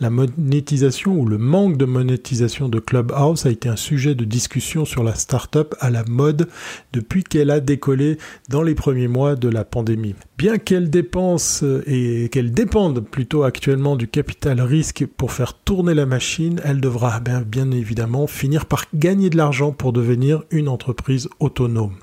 [0.00, 4.84] La monétisation ou le manque de monétisation de Clubhouse a été un sujet de discussion
[4.84, 6.48] sur la startup à la mode
[6.92, 10.14] depuis qu'elle a décollé dans les premiers mois de la pandémie.
[10.38, 16.06] Bien qu'elle dépense et qu'elle dépende plutôt actuellement du capital risque pour faire tourner la
[16.06, 21.28] machine, elle devra bien, bien évidemment finir par gagner de l'argent pour devenir une entreprise
[21.40, 21.94] autonome.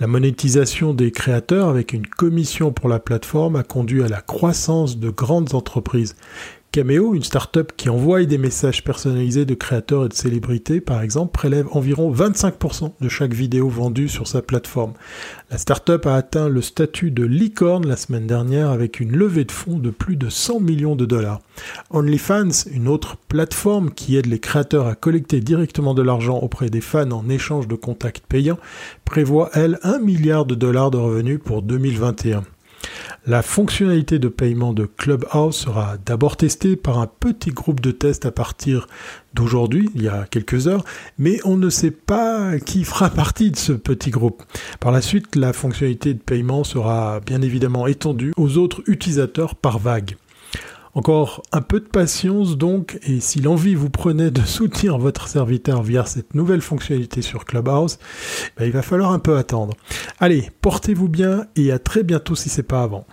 [0.00, 4.98] La monétisation des créateurs avec une commission pour la plateforme a conduit à la croissance
[4.98, 6.16] de grandes entreprises
[6.72, 11.30] Cameo, une start-up qui envoie des messages personnalisés de créateurs et de célébrités, par exemple,
[11.32, 14.94] prélève environ 25% de chaque vidéo vendue sur sa plateforme.
[15.50, 19.52] La start-up a atteint le statut de licorne la semaine dernière avec une levée de
[19.52, 21.42] fonds de plus de 100 millions de dollars.
[21.90, 26.80] OnlyFans, une autre plateforme qui aide les créateurs à collecter directement de l'argent auprès des
[26.80, 28.58] fans en échange de contacts payants,
[29.04, 32.44] prévoit, elle, 1 milliard de dollars de revenus pour 2021.
[33.24, 38.26] La fonctionnalité de paiement de Clubhouse sera d'abord testée par un petit groupe de tests
[38.26, 38.88] à partir
[39.32, 40.84] d'aujourd'hui, il y a quelques heures,
[41.18, 44.42] mais on ne sait pas qui fera partie de ce petit groupe.
[44.80, 49.78] Par la suite, la fonctionnalité de paiement sera bien évidemment étendue aux autres utilisateurs par
[49.78, 50.16] vague.
[50.94, 55.82] Encore un peu de patience donc, et si l'envie vous prenait de soutenir votre serviteur
[55.82, 57.98] via cette nouvelle fonctionnalité sur Clubhouse,
[58.58, 59.74] ben, il va falloir un peu attendre.
[60.20, 63.06] Allez, portez-vous bien et à très bientôt si c'est pas avant.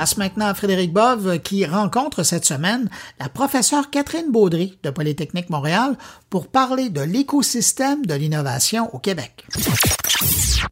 [0.00, 5.50] Place maintenant à Frédéric Bove qui rencontre cette semaine la professeure Catherine Baudry de Polytechnique
[5.50, 5.94] Montréal
[6.30, 9.44] pour parler de l'écosystème de l'innovation au Québec.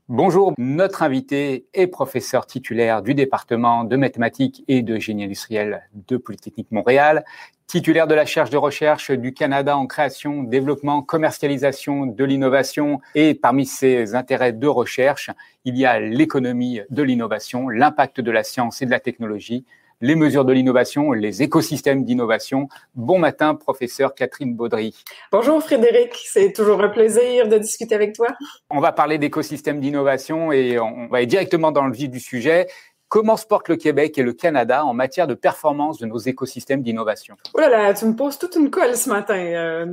[0.09, 6.17] Bonjour, notre invité est professeur titulaire du département de mathématiques et de génie industriel de
[6.17, 7.23] Polytechnique Montréal
[7.69, 13.01] titulaire de la charge de recherche du Canada en création, développement, commercialisation de l'innovation.
[13.15, 15.31] Et parmi ses intérêts de recherche,
[15.67, 19.67] il y a l'économie de l'innovation, l'impact de la science et de la technologie,
[20.01, 22.69] les mesures de l'innovation, les écosystèmes d'innovation.
[22.95, 24.95] Bon matin, professeur Catherine Baudry.
[25.31, 28.29] Bonjour Frédéric, c'est toujours un plaisir de discuter avec toi.
[28.71, 32.69] On va parler d'écosystèmes d'innovation et on va aller directement dans le vif du sujet.
[33.09, 36.83] Comment se portent le Québec et le Canada en matière de performance de nos écosystèmes
[36.83, 37.37] d'innovation?
[37.55, 39.39] Oh là là, tu me poses toute une colle ce matin.
[39.39, 39.87] Euh,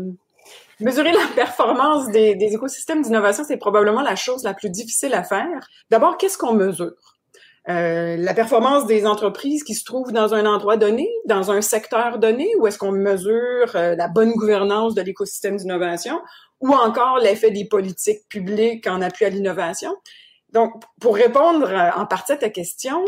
[0.81, 5.69] mesurer la performance des, écosystèmes d'innovation, c'est probablement la chose la plus difficile à faire.
[5.89, 6.93] D'abord, qu'est-ce qu'on mesure?
[7.67, 12.19] Euh, la performance des entreprises qui se trouvent dans un endroit donné, dans un secteur
[12.19, 16.19] donné, ou est-ce qu'on mesure euh, la bonne gouvernance de l'écosystème d'innovation,
[16.59, 19.95] ou encore l'effet des politiques publiques en appui à l'innovation?
[20.51, 23.03] Donc, pour répondre euh, en partie à ta question,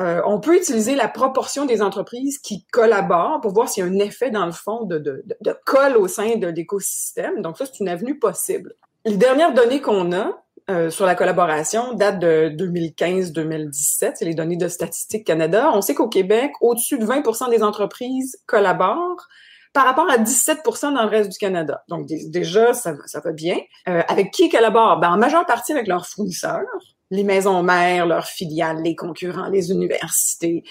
[0.00, 3.90] euh, on peut utiliser la proportion des entreprises qui collaborent pour voir s'il y a
[3.90, 7.42] un effet, dans le fond, de, de, de colle au sein de l'écosystème.
[7.42, 8.74] Donc, ça, c'est une avenue possible.
[9.04, 14.12] Les dernières données qu'on a euh, sur la collaboration datent de 2015-2017.
[14.14, 15.72] C'est les données de Statistique Canada.
[15.74, 19.26] On sait qu'au Québec, au-dessus de 20% des entreprises collaborent
[19.72, 21.82] par rapport à 17% dans le reste du Canada.
[21.88, 23.58] Donc déjà, ça, ça va bien.
[23.88, 25.00] Euh, avec qui ils collaborent?
[25.00, 26.66] Ben, en majeure partie avec leurs fournisseurs,
[27.10, 30.62] les maisons mères, leurs filiales, les concurrents, les universités.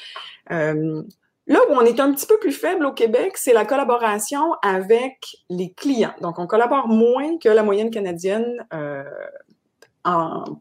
[0.52, 1.02] Euh,
[1.48, 5.18] là où on est un petit peu plus faible au Québec, c'est la collaboration avec
[5.50, 6.14] les clients.
[6.22, 9.04] Donc, on collabore moins que la moyenne canadienne euh,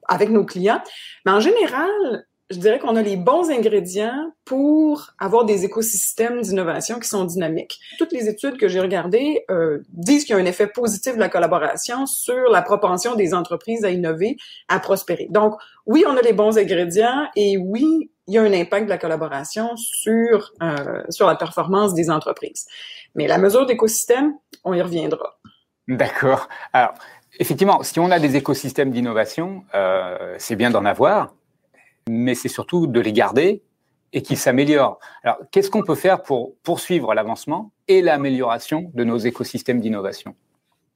[0.09, 0.83] avec nos clients.
[1.26, 6.98] Mais en général, je dirais qu'on a les bons ingrédients pour avoir des écosystèmes d'innovation
[6.98, 7.78] qui sont dynamiques.
[7.96, 11.20] Toutes les études que j'ai regardées euh, disent qu'il y a un effet positif de
[11.20, 14.36] la collaboration sur la propension des entreprises à innover,
[14.68, 15.28] à prospérer.
[15.30, 15.54] Donc,
[15.86, 18.98] oui, on a les bons ingrédients et oui, il y a un impact de la
[18.98, 22.66] collaboration sur euh, sur la performance des entreprises.
[23.14, 24.34] Mais la mesure d'écosystème,
[24.64, 25.38] on y reviendra.
[25.86, 26.48] D'accord.
[26.72, 26.94] Alors,
[27.38, 31.32] effectivement, si on a des écosystèmes d'innovation, euh, c'est bien d'en avoir
[32.10, 33.62] mais c'est surtout de les garder
[34.12, 34.98] et qu'ils s'améliorent.
[35.22, 40.34] Alors, qu'est-ce qu'on peut faire pour poursuivre l'avancement et l'amélioration de nos écosystèmes d'innovation?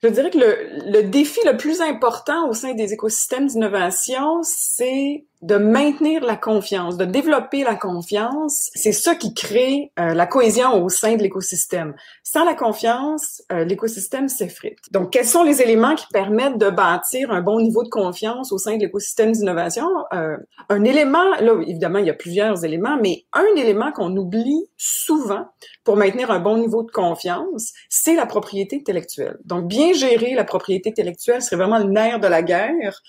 [0.02, 5.56] Je dirais que le, défi le plus important au sein des écosystèmes d'innovation, c'est de
[5.56, 10.88] maintenir la confiance, de développer la confiance, c'est ça qui crée euh, la cohésion au
[10.88, 11.94] sein de l'écosystème.
[12.22, 14.78] Sans la confiance, euh, l'écosystème s'effrite.
[14.90, 18.58] Donc, quels sont les éléments qui permettent de bâtir un bon niveau de confiance au
[18.58, 19.86] sein de l'écosystème d'innovation?
[20.14, 20.38] Euh,
[20.70, 25.44] un élément, là, évidemment, il y a plusieurs éléments, mais un élément qu'on oublie souvent
[25.84, 29.36] pour maintenir un bon niveau de confiance, c'est la propriété intellectuelle.
[29.44, 33.02] Donc, bien gérer la propriété intellectuelle serait vraiment le nerf de la guerre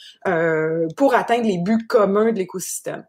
[0.97, 3.05] pour atteindre les buts communs de l'écosystème.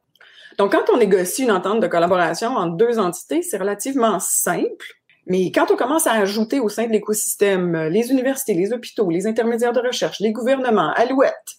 [0.58, 4.86] Donc, quand on négocie une entente de collaboration entre deux entités, c'est relativement simple.
[5.26, 9.10] Mais quand on commence à ajouter au sein de l'écosystème euh, les universités, les hôpitaux,
[9.10, 11.56] les intermédiaires de recherche, les gouvernements, Alouette,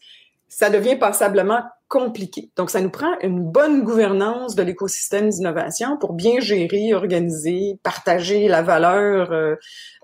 [0.48, 2.50] ça devient passablement compliqué.
[2.56, 8.48] Donc, ça nous prend une bonne gouvernance de l'écosystème d'innovation pour bien gérer, organiser, partager
[8.48, 9.56] la valeur euh,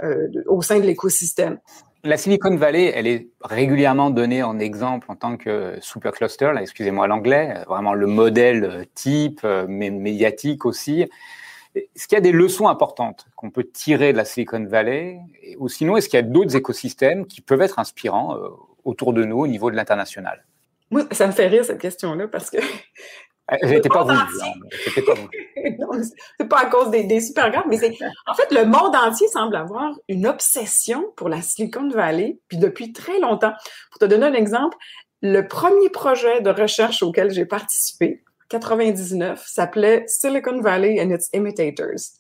[0.04, 1.60] euh, au sein de l'écosystème.
[2.06, 7.08] La Silicon Valley, elle est régulièrement donnée en exemple en tant que supercluster, là, excusez-moi
[7.08, 11.08] l'anglais, vraiment le modèle type, euh, mais médiatique aussi.
[11.76, 15.18] Est-ce qu'il y a des leçons importantes qu'on peut tirer de la Silicon Valley?
[15.60, 18.50] Ou sinon, est-ce qu'il y a d'autres écosystèmes qui peuvent être inspirants euh,
[18.84, 20.44] autour de nous au niveau de l'international?
[20.92, 22.58] Moi, ça me fait rire cette question-là parce que
[23.64, 24.14] J'étais pas vous.
[24.86, 25.30] C'était pas vous.
[26.40, 29.56] c'est pas à cause des, des super mais c'est en fait le monde entier semble
[29.56, 33.54] avoir une obsession pour la Silicon Valley, puis depuis très longtemps.
[33.92, 34.78] Pour te donner un exemple,
[35.22, 42.20] le premier projet de recherche auquel j'ai participé, 99, s'appelait Silicon Valley and its Imitators.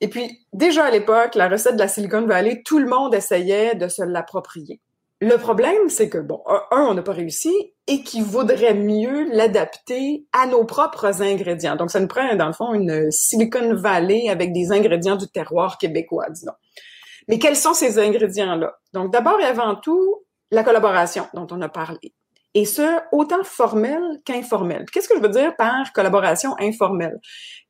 [0.00, 3.74] Et puis, déjà à l'époque, la recette de la Silicon Valley, tout le monde essayait
[3.74, 4.80] de se l'approprier.
[5.20, 7.52] Le problème, c'est que, bon, un, on n'a pas réussi
[7.86, 11.76] et qu'il vaudrait mieux l'adapter à nos propres ingrédients.
[11.76, 15.78] Donc, ça nous prend, dans le fond, une Silicon Valley avec des ingrédients du terroir
[15.78, 16.52] québécois, disons.
[17.28, 18.76] Mais quels sont ces ingrédients-là?
[18.92, 22.14] Donc, d'abord et avant tout, la collaboration dont on a parlé
[22.54, 24.86] et ce, autant formel qu'informel.
[24.90, 27.18] Qu'est-ce que je veux dire par collaboration informelle?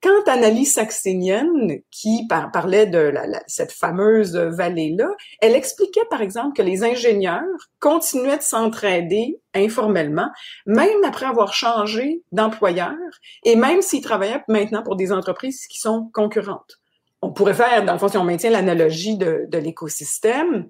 [0.03, 3.13] Quand Annalise Saxenienne, qui parlait de
[3.49, 5.09] cette fameuse vallée-là,
[5.41, 7.43] elle expliquait par exemple que les ingénieurs
[7.81, 10.29] continuaient de s'entraider informellement,
[10.67, 12.95] même après avoir changé d'employeur,
[13.45, 16.79] et même s'ils travaillaient maintenant pour des entreprises qui sont concurrentes
[17.23, 20.69] on pourrait faire, dans le fond, si on maintient l'analogie de l'écosystème,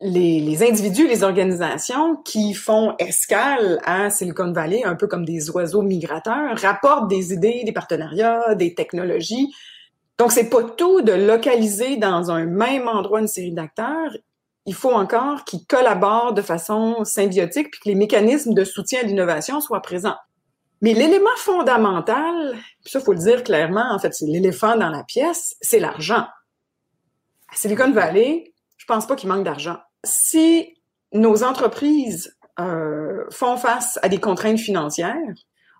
[0.00, 5.82] les, individus, les organisations qui font escale à Silicon Valley, un peu comme des oiseaux
[5.82, 9.54] migrateurs, rapportent des idées, des partenariats, des technologies.
[10.18, 14.16] Donc, c'est pas tout de localiser dans un même endroit une série d'acteurs.
[14.66, 19.02] Il faut encore qu'ils collaborent de façon symbiotique puis que les mécanismes de soutien à
[19.04, 20.16] l'innovation soient présents.
[20.82, 25.04] Mais l'élément fondamental, puis ça, faut le dire clairement, en fait, c'est l'éléphant dans la
[25.04, 26.26] pièce, c'est l'argent.
[27.50, 30.74] À Silicon Valley, je pense pas qu'il manque d'argent si
[31.12, 35.34] nos entreprises euh, font face à des contraintes financières,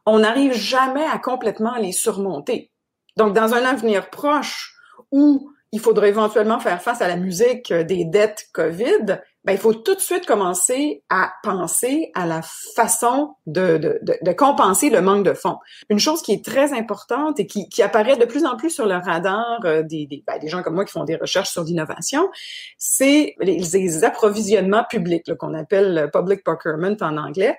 [0.04, 2.70] on n'arrive jamais à complètement les surmonter.
[3.16, 4.74] Donc, dans un avenir proche
[5.10, 9.74] où il faudrait éventuellement faire face à la musique des dettes COVID, ben, il faut
[9.74, 15.24] tout de suite commencer à penser à la façon de, de, de, compenser le manque
[15.24, 15.58] de fonds.
[15.88, 18.86] Une chose qui est très importante et qui, qui apparaît de plus en plus sur
[18.86, 21.62] le radar euh, des, des, ben, des gens comme moi qui font des recherches sur
[21.62, 22.28] l'innovation,
[22.76, 27.56] c'est les, les, approvisionnements publics qu'on appelle public procurement en anglais.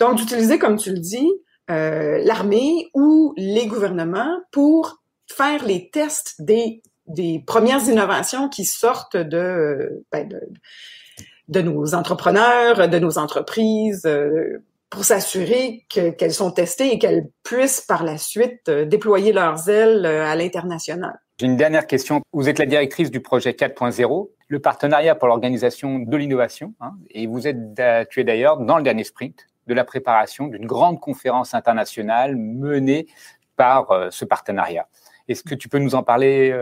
[0.00, 1.30] Donc, d'utiliser, comme tu le dis,
[1.70, 9.16] euh, l'armée ou les gouvernements pour faire les tests des, des premières innovations qui sortent
[9.16, 10.40] de, ben de
[11.48, 17.82] de nos entrepreneurs, de nos entreprises, euh, pour s'assurer qu'elles sont testées et qu'elles puissent
[17.82, 21.18] par la suite euh, déployer leurs ailes euh, à l'international.
[21.38, 22.22] J'ai une dernière question.
[22.32, 27.26] Vous êtes la directrice du projet 4.0, le partenariat pour l'organisation de l'innovation, hein, et
[27.26, 27.58] vous êtes,
[28.10, 33.06] tu es d'ailleurs dans le dernier sprint de la préparation d'une grande conférence internationale menée
[33.56, 34.88] par ce partenariat.
[35.28, 36.52] Est-ce que tu peux nous en parler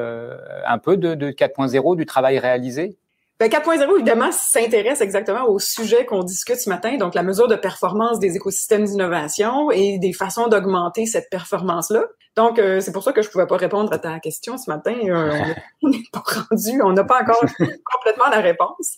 [0.66, 2.98] un peu de, de 4.0, du travail réalisé?
[3.38, 7.56] Ben 4.0, évidemment, s'intéresse exactement au sujet qu'on discute ce matin, donc la mesure de
[7.56, 12.04] performance des écosystèmes d'innovation et des façons d'augmenter cette performance-là.
[12.34, 14.96] Donc, euh, c'est pour ça que je pouvais pas répondre à ta question ce matin.
[15.04, 15.38] Euh,
[15.82, 18.96] on n'est pas rendu, on n'a pas encore complètement la réponse.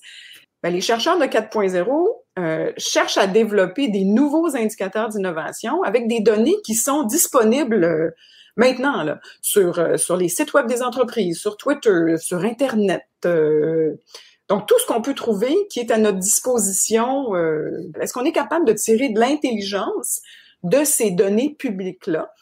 [0.62, 2.06] Ben, les chercheurs de 4.0
[2.38, 8.14] euh, cherchent à développer des nouveaux indicateurs d'innovation avec des données qui sont disponibles
[8.56, 13.02] maintenant là, sur, sur les sites web des entreprises, sur Twitter, sur Internet.
[14.48, 17.70] Donc, tout ce qu'on peut trouver qui est à notre disposition, euh,
[18.00, 20.22] est-ce qu'on est capable de tirer de l'intelligence
[20.62, 22.32] de ces données publiques-là?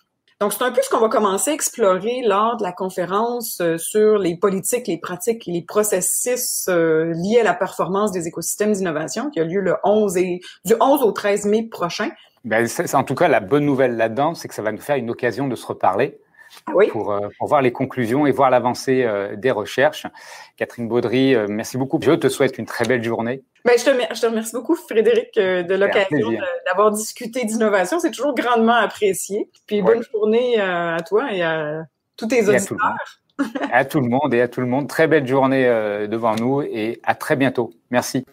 [0.41, 3.79] Donc, c'est un peu ce qu'on va commencer à explorer lors de la conférence euh,
[3.79, 8.73] sur les politiques, les pratiques et les processus euh, liés à la performance des écosystèmes
[8.73, 12.11] d'innovation qui a lieu le 11 et du 11 au 13 mai prochain.
[12.67, 15.11] C'est, en tout cas la bonne nouvelle là-dedans, c'est que ça va nous faire une
[15.11, 16.19] occasion de se reparler
[16.75, 16.89] oui.
[16.89, 20.07] pour, euh, pour, voir les conclusions et voir l'avancée euh, des recherches.
[20.57, 21.99] Catherine Baudry, euh, merci beaucoup.
[22.03, 23.43] Je te souhaite une très belle journée.
[23.65, 26.33] Ben, je, te, je te remercie beaucoup, Frédéric, de l'occasion
[26.67, 27.99] d'avoir discuté d'innovation.
[27.99, 29.51] C'est toujours grandement apprécié.
[29.67, 31.85] Puis bonne journée à toi et à
[32.17, 32.79] tous tes auditeurs.
[33.71, 34.89] À tout, le monde et à tout le monde.
[34.89, 35.65] Très belle journée
[36.09, 37.71] devant nous et à très bientôt.
[37.91, 38.25] Merci.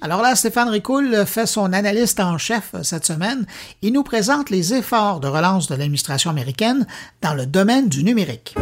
[0.00, 3.46] Alors là, Stéphane Ricoul fait son analyste en chef cette semaine.
[3.82, 6.86] Il nous présente les efforts de relance de l'administration américaine
[7.20, 8.54] dans le domaine du numérique.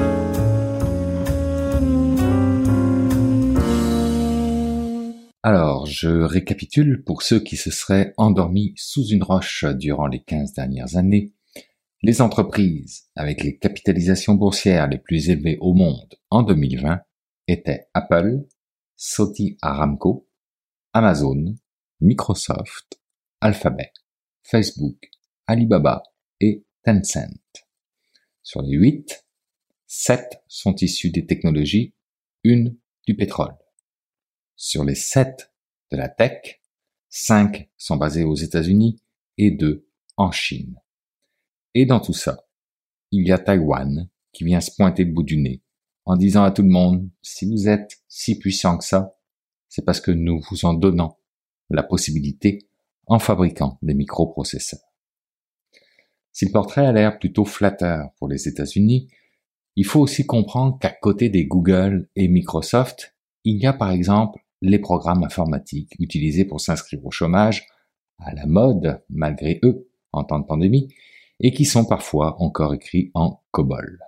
[5.43, 10.55] Alors, je récapitule pour ceux qui se seraient endormis sous une roche durant les 15
[10.55, 11.35] dernières années.
[12.03, 16.99] Les entreprises avec les capitalisations boursières les plus élevées au monde en 2020
[17.47, 18.41] étaient Apple,
[18.97, 20.26] Saudi Aramco,
[20.94, 21.55] Amazon,
[22.01, 22.99] Microsoft,
[23.40, 23.92] Alphabet,
[24.42, 25.11] Facebook,
[25.47, 26.03] Alibaba
[26.40, 27.66] et Tencent.
[28.42, 29.26] Sur les huit,
[29.86, 31.94] sept sont issus des technologies,
[32.42, 33.55] une du pétrole.
[34.57, 35.53] Sur les sept
[35.90, 36.62] de la tech,
[37.11, 39.03] cinq sont basés aux États-Unis
[39.36, 39.86] et deux
[40.16, 40.80] en Chine.
[41.74, 42.49] Et dans tout ça,
[43.11, 45.62] il y a Taïwan qui vient se pointer le bout du nez
[46.07, 49.17] en disant à tout le monde, si vous êtes si puissant que ça,
[49.69, 51.17] c'est parce que nous vous en donnons
[51.69, 52.69] la possibilité
[53.07, 54.81] en fabriquant des microprocesseurs.
[56.33, 59.11] Si le portrait a l'air plutôt flatteur pour les États-Unis,
[59.75, 64.41] il faut aussi comprendre qu'à côté des Google et Microsoft, il y a par exemple
[64.63, 67.67] les programmes informatiques utilisés pour s'inscrire au chômage,
[68.19, 70.89] à la mode malgré eux en temps de pandémie,
[71.41, 74.06] et qui sont parfois encore écrits en COBOL.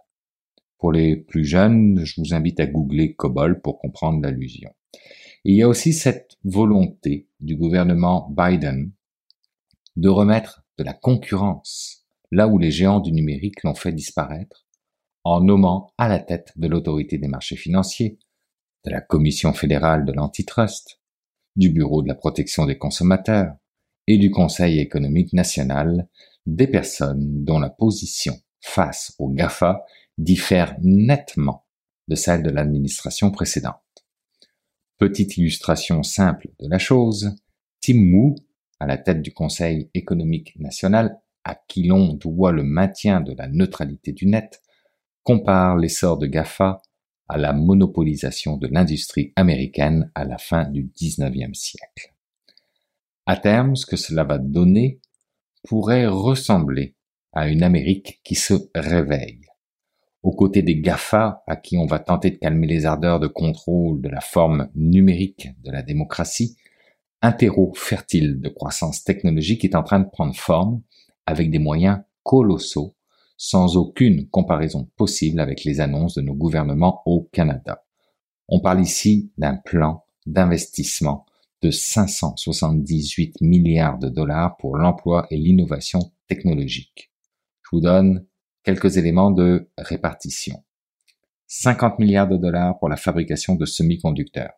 [0.78, 4.70] Pour les plus jeunes, je vous invite à googler COBOL pour comprendre l'allusion.
[5.44, 8.92] Il y a aussi cette volonté du gouvernement Biden
[9.96, 14.66] de remettre de la concurrence là où les géants du numérique l'ont fait disparaître,
[15.24, 18.18] en nommant à la tête de l'autorité des marchés financiers,
[18.84, 21.00] de la Commission fédérale de l'antitrust,
[21.56, 23.54] du Bureau de la protection des consommateurs
[24.06, 26.08] et du Conseil économique national
[26.46, 29.84] des personnes dont la position face aux GAFA
[30.18, 31.64] diffère nettement
[32.08, 33.76] de celle de l'administration précédente.
[34.98, 37.36] Petite illustration simple de la chose,
[37.80, 38.34] Tim Wu,
[38.80, 43.46] à la tête du Conseil économique national, à qui l'on doit le maintien de la
[43.46, 44.60] neutralité du net,
[45.22, 46.82] compare l'essor de GAFA
[47.28, 52.14] à la monopolisation de l'industrie américaine à la fin du XIXe siècle.
[53.26, 55.00] À terme, ce que cela va donner
[55.62, 56.96] pourrait ressembler
[57.32, 59.47] à une Amérique qui se réveille,
[60.22, 64.00] aux côtés des GAFA à qui on va tenter de calmer les ardeurs de contrôle
[64.00, 66.56] de la forme numérique de la démocratie,
[67.22, 70.82] un terreau fertile de croissance technologique est en train de prendre forme
[71.26, 72.94] avec des moyens colossaux
[73.36, 77.84] sans aucune comparaison possible avec les annonces de nos gouvernements au Canada.
[78.48, 81.24] On parle ici d'un plan d'investissement
[81.62, 87.12] de 578 milliards de dollars pour l'emploi et l'innovation technologique.
[87.62, 88.26] Je vous donne
[88.68, 90.62] quelques éléments de répartition.
[91.46, 94.52] 50 milliards de dollars pour la fabrication de semi-conducteurs.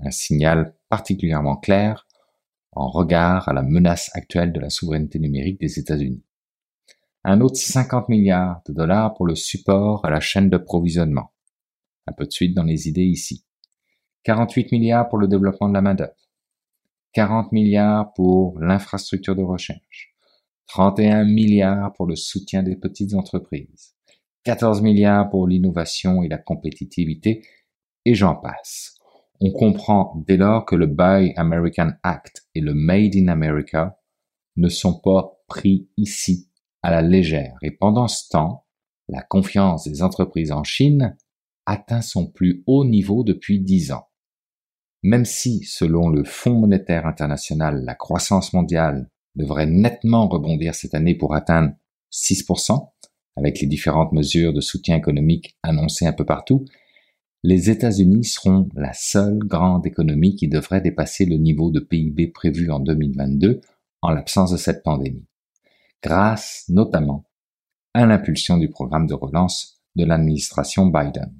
[0.00, 2.06] Un signal particulièrement clair
[2.72, 6.22] en regard à la menace actuelle de la souveraineté numérique des États-Unis.
[7.24, 11.32] Un autre 50 milliards de dollars pour le support à la chaîne de provisionnement.
[12.06, 13.46] Un peu de suite dans les idées ici.
[14.24, 16.28] 48 milliards pour le développement de la main-d'œuvre.
[17.14, 20.11] 40 milliards pour l'infrastructure de recherche.
[20.72, 23.94] 31 milliards pour le soutien des petites entreprises,
[24.44, 27.46] 14 milliards pour l'innovation et la compétitivité,
[28.06, 28.94] et j'en passe.
[29.42, 33.98] On comprend dès lors que le Buy American Act et le Made in America
[34.56, 36.48] ne sont pas pris ici
[36.80, 37.58] à la légère.
[37.60, 38.64] Et pendant ce temps,
[39.08, 41.18] la confiance des entreprises en Chine
[41.66, 44.08] atteint son plus haut niveau depuis dix ans.
[45.02, 51.14] Même si, selon le Fonds monétaire international, la croissance mondiale devrait nettement rebondir cette année
[51.14, 51.72] pour atteindre
[52.12, 52.90] 6%,
[53.36, 56.64] avec les différentes mesures de soutien économique annoncées un peu partout,
[57.42, 62.70] les États-Unis seront la seule grande économie qui devrait dépasser le niveau de PIB prévu
[62.70, 63.60] en 2022
[64.00, 65.26] en l'absence de cette pandémie,
[66.02, 67.24] grâce notamment
[67.94, 71.34] à l'impulsion du programme de relance de l'administration Biden.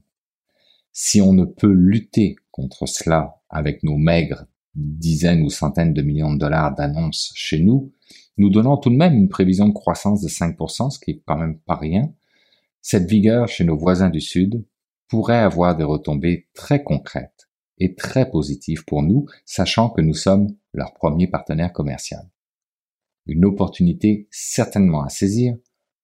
[0.92, 4.44] Si on ne peut lutter contre cela avec nos maigres
[4.74, 7.92] dizaines ou centaines de millions de dollars d'annonces chez nous,
[8.38, 11.36] nous donnant tout de même une prévision de croissance de 5%, ce qui est quand
[11.36, 12.12] même pas rien,
[12.80, 14.64] cette vigueur chez nos voisins du Sud
[15.08, 17.48] pourrait avoir des retombées très concrètes
[17.78, 22.28] et très positives pour nous, sachant que nous sommes leur premier partenaire commercial.
[23.26, 25.56] Une opportunité certainement à saisir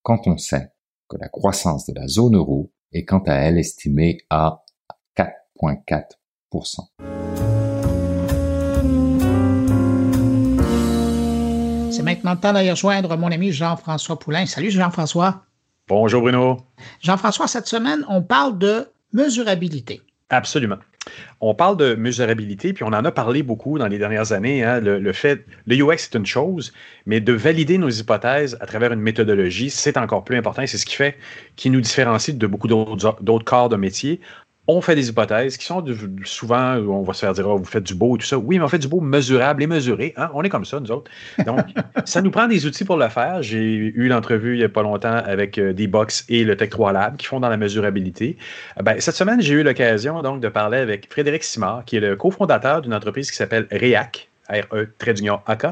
[0.02, 0.72] quand on sait
[1.08, 4.64] que la croissance de la zone euro est quant à elle estimée à
[5.16, 7.17] 4,4%.
[12.08, 14.46] Maintenant le temps d'aller rejoindre mon ami Jean-François Poulain.
[14.46, 15.42] Salut Jean-François.
[15.88, 16.58] Bonjour Bruno.
[17.02, 20.00] Jean-François, cette semaine, on parle de mesurabilité.
[20.30, 20.78] Absolument.
[21.40, 24.64] On parle de mesurabilité, puis on en a parlé beaucoup dans les dernières années.
[24.64, 26.72] Hein, le, fait, le UX c'est une chose,
[27.04, 30.62] mais de valider nos hypothèses à travers une méthodologie, c'est encore plus important.
[30.66, 31.16] C'est ce qui fait,
[31.56, 34.20] qui nous différencie de beaucoup d'autres corps de métier
[34.70, 35.82] on fait des hypothèses qui sont
[36.24, 38.36] souvent, on va se faire dire, oh, vous faites du beau et tout ça.
[38.36, 40.12] Oui, mais on fait du beau mesurable et mesuré.
[40.18, 40.30] Hein?
[40.34, 41.10] On est comme ça, nous autres.
[41.46, 41.60] Donc,
[42.04, 43.42] ça nous prend des outils pour le faire.
[43.42, 46.92] J'ai eu l'entrevue il n'y a pas longtemps avec euh, D-Box et le Tech 3
[46.92, 48.36] Lab qui font dans la mesurabilité.
[48.78, 52.00] Euh, ben, cette semaine, j'ai eu l'occasion donc de parler avec Frédéric Simard, qui est
[52.00, 55.66] le cofondateur d'une entreprise qui s'appelle REAC, R-E-A-K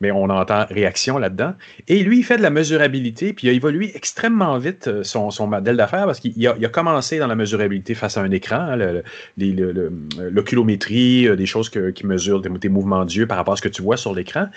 [0.00, 1.54] mais on entend réaction là-dedans.
[1.88, 5.30] Et lui, il fait de la mesurabilité, puis il a évolué extrêmement vite euh, son,
[5.30, 9.02] son modèle d'affaires parce qu'il a, commencé dans la mesurabilité face à un écran, hein,
[9.36, 13.82] l'oculométrie, euh, des choses qui mesurent tes, mouvements d'yeux par rapport à ce que tu
[13.82, 14.48] vois sur l'écran.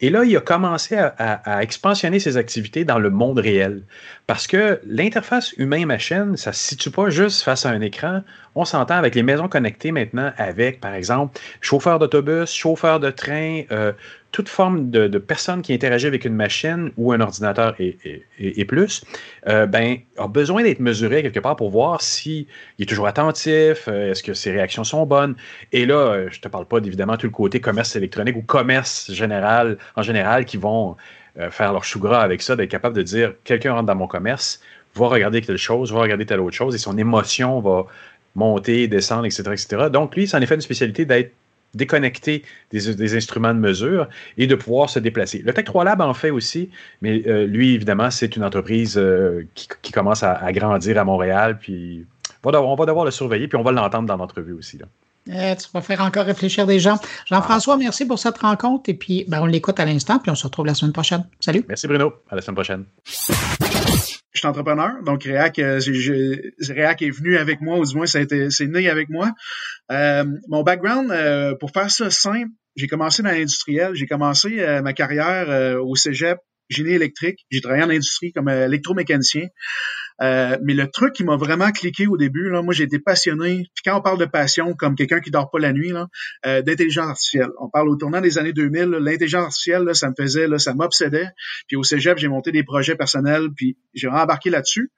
[0.00, 3.82] Et là, il a commencé à, à, expansionner ses activités dans le monde réel.
[4.26, 8.22] Parce que l'interface humain-machine, ça ne se situe pas juste face à un écran.
[8.54, 13.62] On s'entend avec les maisons connectées maintenant, avec, par exemple, chauffeur d'autobus, chauffeur de train,
[13.70, 13.92] euh,
[14.32, 19.04] toute forme de, personne qui interagit avec une machine ou un ordinateur et, plus,
[19.48, 22.46] euh, ben, a besoin d'être mesuré quelque part pour voir s'il
[22.78, 25.34] est toujours attentif, euh, est-ce que ses réactions sont bonnes.
[25.72, 28.42] Et là, euh, je ne te parle pas évidemment tout le côté commerce électronique ou
[28.42, 30.96] commerce général en général qui vont
[31.50, 34.60] faire leur chou gras avec ça, d'être capable de dire quelqu'un rentre dans mon commerce,
[34.96, 37.86] va regarder telle chose, va regarder telle autre chose, et son émotion va
[38.34, 39.42] monter, descendre, etc.
[39.52, 39.88] etc.
[39.90, 41.32] Donc, lui, c'en est fait une spécialité d'être
[41.74, 45.42] déconnecter des, instruments de mesure et de pouvoir se déplacer.
[45.44, 46.70] Le Tech 3 Lab en fait aussi,
[47.02, 52.06] mais euh, lui, évidemment, c'est une entreprise euh, qui, commence à, grandir à Montréal, puis
[52.44, 54.78] on va, devoir, le surveiller, puis on va l'entendre dans l'entrevue aussi.
[55.28, 56.98] Eh, tu vas faire encore réfléchir des gens.
[57.26, 60.44] Jean-François, merci pour cette rencontre, et puis ben, on l'écoute à l'instant, puis on se
[60.44, 61.24] retrouve la semaine prochaine.
[61.40, 61.64] Salut.
[61.68, 62.84] Merci Bruno, à la semaine prochaine
[64.32, 65.80] je suis entrepreneur, donc Réac, euh,
[66.68, 69.32] Réac est venu avec moi, ou du moins c'est né avec moi.
[69.90, 74.92] Euh, mon background, euh, pour faire ça simple, j'ai commencé dans l'industriel, j'ai commencé ma
[74.92, 77.44] carrière au Cégep génie électrique.
[77.50, 79.48] J'ai travaillé en industrie comme électromécanicien.
[80.22, 83.66] Euh, mais le truc qui m'a vraiment cliqué au début, là, moi j'ai été passionné.
[83.74, 85.92] Puis quand on parle de passion, comme quelqu'un qui dort pas la nuit,
[86.46, 87.48] euh, d'intelligence artificielle.
[87.60, 90.74] On parle au tournant des années 2000, l'intelligence artificielle, là, ça me faisait, là, ça
[90.74, 91.28] m'obsédait.
[91.68, 94.90] Puis au Cégep, j'ai monté des projets personnels, puis j'ai embarqué là-dessus.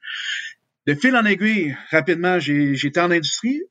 [0.86, 3.62] De fil en aiguille, rapidement, j'ai j'étais en industrie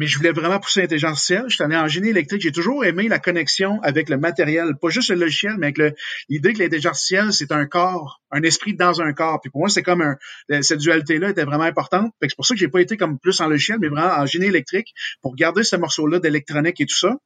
[0.00, 1.44] mais je voulais vraiment pousser l'intelligence artificielle.
[1.48, 2.40] Je suis allé en génie électrique.
[2.40, 5.94] J'ai toujours aimé la connexion avec le matériel, pas juste le logiciel, mais avec
[6.30, 9.42] l'idée que l'intelligence artificielle, c'est un corps, un esprit dans un corps.
[9.42, 10.16] Puis pour moi, c'est comme un,
[10.62, 12.14] cette dualité-là était vraiment importante.
[12.22, 14.46] C'est pour ça que j'ai pas été comme plus en logiciel, mais vraiment en génie
[14.46, 17.18] électrique pour garder ce morceau-là d'électronique et tout ça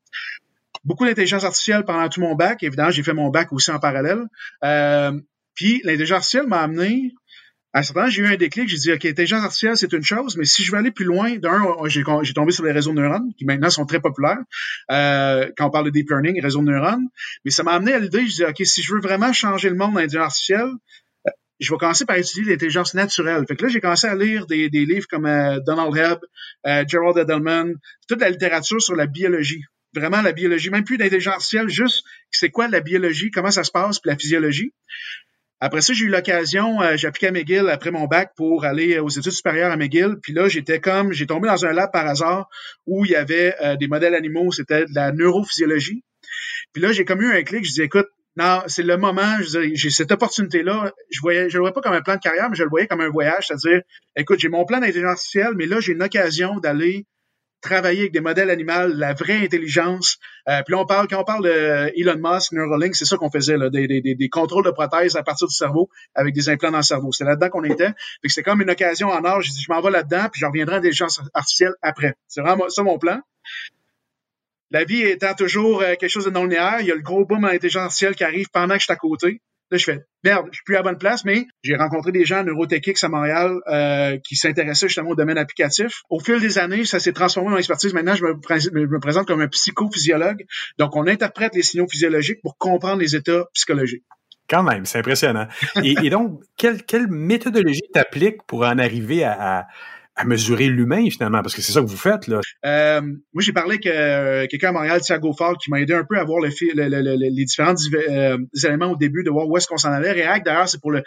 [0.84, 2.62] beaucoup d'intelligence artificielle pendant tout mon bac.
[2.62, 4.24] Évidemment, j'ai fait mon bac aussi en parallèle.
[4.64, 5.12] Euh,
[5.54, 7.14] puis l'intelligence artificielle m'a amené
[7.74, 10.04] à un certain moment, j'ai eu un déclic, j'ai dit, OK, l'intelligence artificielle, c'est une
[10.04, 13.00] chose, mais si je veux aller plus loin, d'un, j'ai, tombé sur les réseaux de
[13.00, 14.38] neurones, qui maintenant sont très populaires,
[14.92, 17.08] euh, quand on parle de deep learning, réseaux de neurones,
[17.44, 19.74] mais ça m'a amené à l'idée, je dis, OK, si je veux vraiment changer le
[19.74, 20.70] monde l'intelligence artificielle,
[21.26, 23.44] euh, je vais commencer par étudier l'intelligence naturelle.
[23.48, 26.20] Fait que là, j'ai commencé à lire des, des livres comme euh, Donald Hebb,
[26.68, 27.74] euh, Gerald Edelman,
[28.06, 29.64] toute la littérature sur la biologie.
[29.96, 33.72] Vraiment la biologie, même plus d'intelligence artificielle, juste c'est quoi la biologie, comment ça se
[33.72, 34.72] passe, puis la physiologie.
[35.60, 38.98] Après ça, j'ai eu l'occasion, euh, j'ai appliqué à McGill après mon bac pour aller
[38.98, 40.16] aux études supérieures à McGill.
[40.22, 42.48] Puis là, j'étais comme, j'ai tombé dans un lab par hasard
[42.86, 46.02] où il y avait euh, des modèles animaux, c'était de la neurophysiologie.
[46.72, 49.90] Puis là, j'ai comme eu un clic, je dis, écoute, non, c'est le moment, j'ai
[49.90, 50.92] cette opportunité-là.
[51.08, 52.88] Je voyais, je le voyais pas comme un plan de carrière, mais je le voyais
[52.88, 53.82] comme un voyage, c'est-à-dire,
[54.16, 57.06] écoute, j'ai mon plan d'intelligence artificielle, mais là, j'ai une occasion d'aller
[57.64, 60.18] travailler avec des modèles animaux, la vraie intelligence.
[60.48, 63.30] Euh, puis là, on parle, quand on parle de Elon Musk, Neuralink, c'est ça qu'on
[63.30, 66.82] faisait, là, des, contrôles de prothèses à partir du cerveau avec des implants dans le
[66.82, 67.12] cerveau.
[67.12, 67.92] C'est là-dedans qu'on était.
[68.24, 69.40] C'était comme une occasion en or.
[69.42, 72.14] Je m'en vais là-dedans, puis je reviendrai en intelligence artificielle après.
[72.28, 73.20] C'est vraiment ça mon plan.
[74.70, 77.24] La vie étant toujours euh, quelque chose de non linéaire, il y a le gros
[77.24, 79.40] boom en intelligence artificielle qui arrive pendant que je suis à côté.
[79.70, 82.24] Là, je fais merde, je suis plus à la bonne place, mais j'ai rencontré des
[82.24, 86.02] gens neurotechniques à Montréal euh, qui s'intéressaient justement au domaine applicatif.
[86.10, 87.92] Au fil des années, ça s'est transformé en expertise.
[87.94, 90.44] Maintenant, je me, présente comme un psychophysiologue.
[90.78, 94.04] Donc, on interprète les signaux physiologiques pour comprendre les états psychologiques.
[94.48, 95.46] Quand même, c'est impressionnant.
[95.82, 99.66] et, donc, quelle, quelle méthodologie t'appliques pour en arriver à à
[100.22, 102.40] mesurer l'humain finalement, parce que c'est ça que vous faites là.
[102.64, 106.04] Euh, moi, j'ai parlé que euh, quelqu'un à Montréal, Thiago Fall, qui m'a aidé un
[106.04, 106.50] peu à voir le,
[107.16, 110.12] les différents euh, éléments au début, de voir où est-ce qu'on s'en allait.
[110.12, 111.02] React, d'ailleurs, c'est pour le.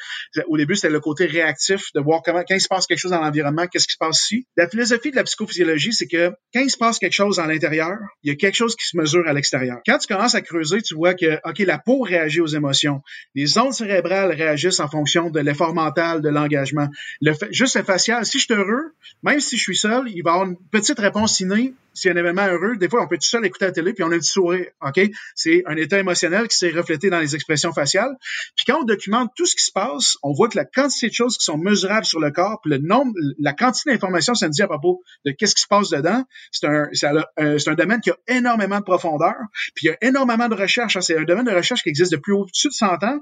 [0.48, 3.12] Au début, c'était le côté réactif, de voir comment quand il se passe quelque chose
[3.12, 4.48] dans l'environnement, qu'est-ce qui se passe ici.
[4.58, 7.96] La philosophie de la psychophysiologie, c'est que quand il se passe quelque chose à l'intérieur,
[8.24, 9.78] il y a quelque chose qui se mesure à l'extérieur.
[9.86, 13.02] Quand tu commences à creuser, tu vois que ok, la peau réagit aux émotions,
[13.36, 16.88] les ondes cérébrales réagissent en fonction de l'effort mental, de l'engagement.
[17.22, 18.26] Le juste le facial.
[18.26, 18.94] Si je suis heureux,
[19.24, 22.16] même si je suis seul, il va y avoir une petite réponse innée s'il un
[22.16, 22.78] événement heureux.
[22.78, 24.66] Des fois, on peut tout seul écouter la télé, puis on a un petit sourire.
[25.36, 28.16] C'est un état émotionnel qui s'est reflété dans les expressions faciales.
[28.56, 31.14] Puis quand on documente tout ce qui se passe, on voit que la quantité de
[31.14, 34.54] choses qui sont mesurables sur le corps, puis le nombre, la quantité d'informations ça nous
[34.54, 38.12] dit à propos de qu'est-ce qui se passe dedans, c'est un, c'est un, domaine qui
[38.12, 39.36] a énormément de profondeur,
[39.76, 40.98] puis il y a énormément de recherche.
[40.98, 41.02] Hein.
[41.02, 43.20] C'est un domaine de recherche qui existe depuis au-dessus de 100 ans.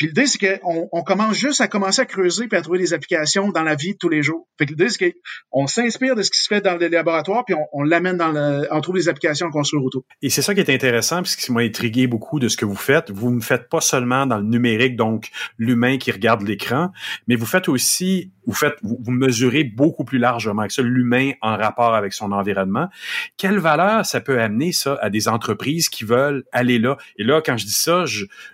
[0.00, 2.94] Puis l'idée, c'est qu'on on commence juste à commencer à creuser puis à trouver des
[2.94, 4.48] applications dans la vie de tous les jours.
[4.56, 5.14] Fait que l'idée, c'est
[5.50, 8.66] qu'on s'inspire de ce qui se fait dans le laboratoire, puis on, l'amène dans le,
[8.70, 10.04] on trouve des applications à construire autour.
[10.22, 12.76] Et c'est ça qui est intéressant, puisque ce m'a intrigué beaucoup de ce que vous
[12.76, 13.10] faites.
[13.10, 15.28] Vous ne faites pas seulement dans le numérique, donc
[15.58, 16.92] l'humain qui regarde l'écran,
[17.28, 21.94] mais vous faites aussi, vous vous, mesurez beaucoup plus largement que ça, l'humain en rapport
[21.94, 22.88] avec son environnement.
[23.36, 26.96] Quelle valeur ça peut amener ça à des entreprises qui veulent aller là?
[27.18, 28.06] Et là, quand je dis ça,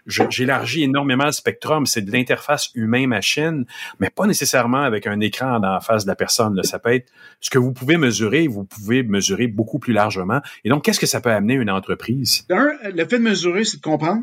[0.07, 3.65] j'élargis énormément spectrum, c'est de l'interface humain-machine,
[4.01, 6.63] mais pas nécessairement avec un écran en face de la personne.
[6.63, 7.11] Ça peut être
[7.41, 10.41] ce que vous pouvez mesurer, vous pouvez mesurer beaucoup plus largement.
[10.65, 12.45] Et donc, qu'est-ce que ça peut amener une entreprise?
[12.49, 14.23] Le fait de mesurer, c'est de comprendre.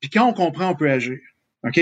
[0.00, 1.18] Puis quand on comprend, on peut agir.
[1.64, 1.80] OK?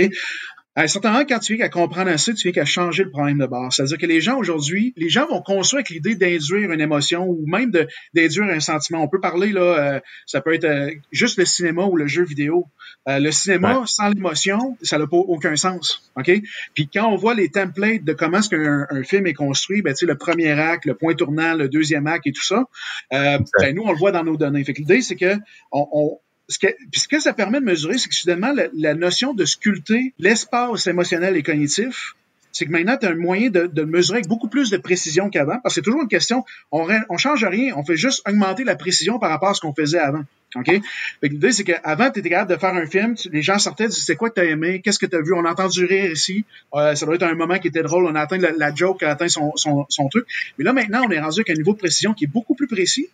[0.78, 3.10] À un certain moment, quand tu viens qu'à comprendre ça, tu viens qu'à changer le
[3.10, 3.74] problème de base.
[3.74, 7.44] C'est-à-dire que les gens aujourd'hui, les gens vont construire avec l'idée d'induire une émotion ou
[7.48, 7.72] même
[8.14, 9.02] d'induire un sentiment.
[9.02, 12.22] On peut parler, là, euh, ça peut être euh, juste le cinéma ou le jeu
[12.22, 12.68] vidéo.
[13.08, 16.08] Euh, le cinéma, sans l'émotion, ça n'a pas aucun sens.
[16.14, 16.30] OK?
[16.74, 19.94] Puis quand on voit les templates de comment est-ce qu'un un film est construit, ben,
[19.94, 22.66] tu sais, le premier acte, le point tournant, le deuxième acte et tout ça,
[23.10, 24.62] ben, nous, on le voit dans nos données.
[24.62, 25.34] Fait que l'idée, c'est que
[25.72, 29.34] on ce que, puis ce que ça permet de mesurer, c'est que soudainement, la, notion
[29.34, 32.14] de sculpter l'espace émotionnel et cognitif,
[32.52, 35.28] c'est que maintenant, tu as un moyen de, de, mesurer avec beaucoup plus de précision
[35.28, 38.64] qu'avant, parce que c'est toujours une question, on, on change rien, on fait juste augmenter
[38.64, 40.24] la précision par rapport à ce qu'on faisait avant.
[40.54, 40.80] OK?
[41.22, 44.30] L'idée, c'est qu'avant, tu étais capable de faire un film, les gens sortaient, c'est quoi
[44.30, 46.44] que tu as aimé, qu'est-ce que tu as vu, on a entendu rire ici,
[46.74, 49.10] euh, ça doit être un moment qui était drôle, on a atteint la, joke, a
[49.10, 50.26] atteint son, son, son, truc.
[50.56, 52.66] Mais là, maintenant, on est rendu avec un niveau de précision qui est beaucoup plus
[52.66, 53.08] précis.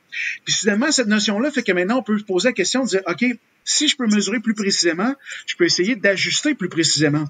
[0.45, 3.03] Puis soudainement, cette notion-là fait que maintenant, on peut se poser la question de dire,
[3.07, 3.25] OK,
[3.65, 5.15] si je peux mesurer plus précisément,
[5.47, 7.25] je peux essayer d'ajuster plus précisément.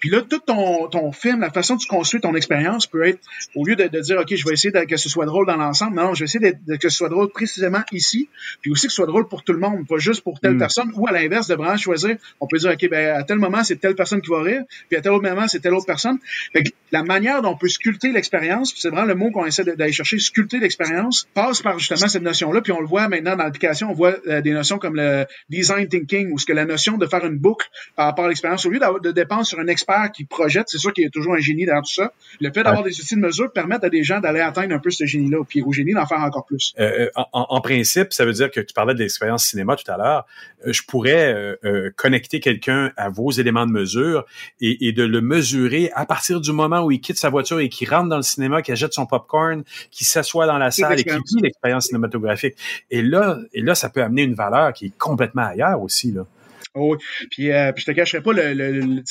[0.00, 3.20] Puis là, tout ton, ton film, la façon dont tu construis ton expérience peut être,
[3.54, 5.56] au lieu de, de dire, OK, je vais essayer de, que ce soit drôle dans
[5.56, 8.28] l'ensemble, non, je vais essayer de, que ce soit drôle précisément ici,
[8.60, 10.58] puis aussi que ce soit drôle pour tout le monde, pas juste pour telle mm.
[10.58, 13.64] personne, ou à l'inverse, de vraiment choisir, on peut dire, OK, ben, à tel moment,
[13.64, 16.18] c'est telle personne qui va rire, puis à tel autre moment, c'est telle autre personne.
[16.52, 19.64] Fait que la manière dont on peut sculpter l'expérience, c'est vraiment le mot qu'on essaie
[19.64, 23.44] d'aller chercher, sculpter l'expérience, passe par justement cette notion-là, puis on le voit maintenant dans
[23.44, 26.98] l'application, on voit euh, des notions comme le design thinking, ou ce que la notion
[26.98, 27.66] de faire une boucle
[27.96, 30.92] par rapport à l'expérience, au lieu de dépendre sur un expert qui projette, c'est sûr
[30.92, 32.12] qu'il y a toujours un génie dans tout ça.
[32.40, 34.90] Le fait d'avoir des outils de mesure permet à des gens d'aller atteindre un peu
[34.90, 36.74] ce génie-là, puis au génie d'en faire encore plus.
[36.78, 39.90] Euh, euh, en, en, principe, ça veut dire que tu parlais de l'expérience cinéma tout
[39.90, 40.26] à l'heure.
[40.66, 44.24] Euh, je pourrais euh, connecter quelqu'un à vos éléments de mesure
[44.60, 47.68] et, et, de le mesurer à partir du moment où il quitte sa voiture et
[47.68, 51.04] qu'il rentre dans le cinéma, qu'il achète son popcorn, qu'il s'assoit dans la salle et
[51.04, 52.54] qu'il vit l'expérience cinématographique.
[52.90, 56.26] Et là, et là, ça peut amener une valeur qui est complètement ailleurs aussi là.
[56.74, 57.26] Oh oui.
[57.30, 59.02] Puis, euh, puis je te cacherai pas, le, le, le,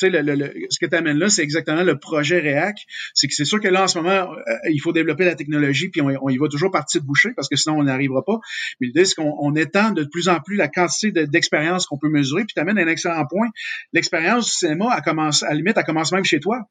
[0.70, 2.78] ce que tu amènes là, c'est exactement le projet React.
[3.14, 5.88] C'est que c'est sûr que là, en ce moment, euh, il faut développer la technologie,
[5.88, 8.38] puis on, on, y va toujours partir de boucher, parce que sinon, on n'arrivera pas.
[8.80, 12.44] Mais l'idée, c'est qu'on étend de plus en plus la quantité d'expérience qu'on peut mesurer,
[12.44, 13.48] puis tu amènes un excellent point.
[13.92, 16.68] L'expérience du cinéma, elle commence, à la limite, elle commence même chez toi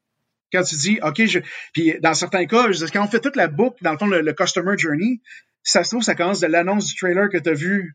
[0.52, 1.40] quand tu dis, OK, je...
[1.74, 4.78] puis dans certains cas, quand on fait toute la boucle, dans le fond, le, customer
[4.78, 5.20] journey,
[5.62, 7.94] ça se trouve, ça commence de l'annonce du trailer que tu as vu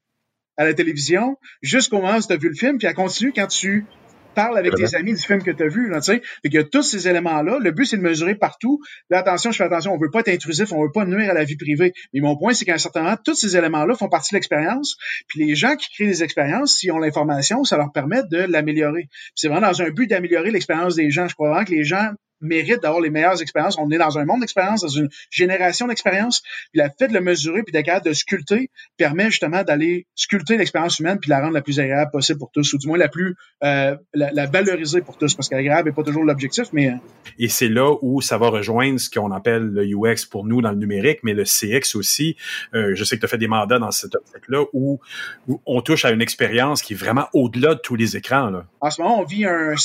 [0.57, 3.47] à la télévision jusqu'au moment où tu as vu le film, puis elle continue quand
[3.47, 3.85] tu
[4.33, 5.89] parles avec tes amis du film que tu as vu.
[5.89, 6.21] Là, sais.
[6.41, 7.59] Fait qu'il y a tous ces éléments-là.
[7.59, 8.79] Le but, c'est de mesurer partout.
[9.09, 11.33] Là, attention, je fais attention, on veut pas être intrusif, on veut pas nuire à
[11.33, 11.93] la vie privée.
[12.13, 14.95] Mais mon point, c'est qu'à un certain moment, tous ces éléments-là font partie de l'expérience.
[15.27, 19.07] Puis les gens qui créent des expériences, s'ils ont l'information, ça leur permet de l'améliorer.
[19.35, 21.27] C'est vraiment dans un but d'améliorer l'expérience des gens.
[21.27, 22.09] Je crois vraiment que les gens
[22.43, 23.77] mérite d'avoir les meilleures expériences.
[23.77, 26.41] On est dans un monde d'expérience, dans une génération d'expérience.
[26.71, 30.57] Puis la fait de le mesurer puis d'être capable de sculpter permet justement d'aller sculpter
[30.57, 33.07] l'expérience humaine puis la rendre la plus agréable possible pour tous, ou du moins la
[33.07, 36.95] plus euh, la, valoriser pour tous, parce qu'agréable n'est pas toujours l'objectif, mais euh,
[37.39, 40.71] et c'est là où ça va rejoindre ce qu'on appelle le UX pour nous dans
[40.71, 42.35] le numérique, mais le CX aussi.
[42.73, 44.99] Euh, je sais que tu as fait des mandats dans cette optique-là où,
[45.47, 48.49] où, on touche à une expérience qui est vraiment au-delà de tous les écrans.
[48.49, 48.65] Là.
[48.81, 49.75] En ce moment, on vit un,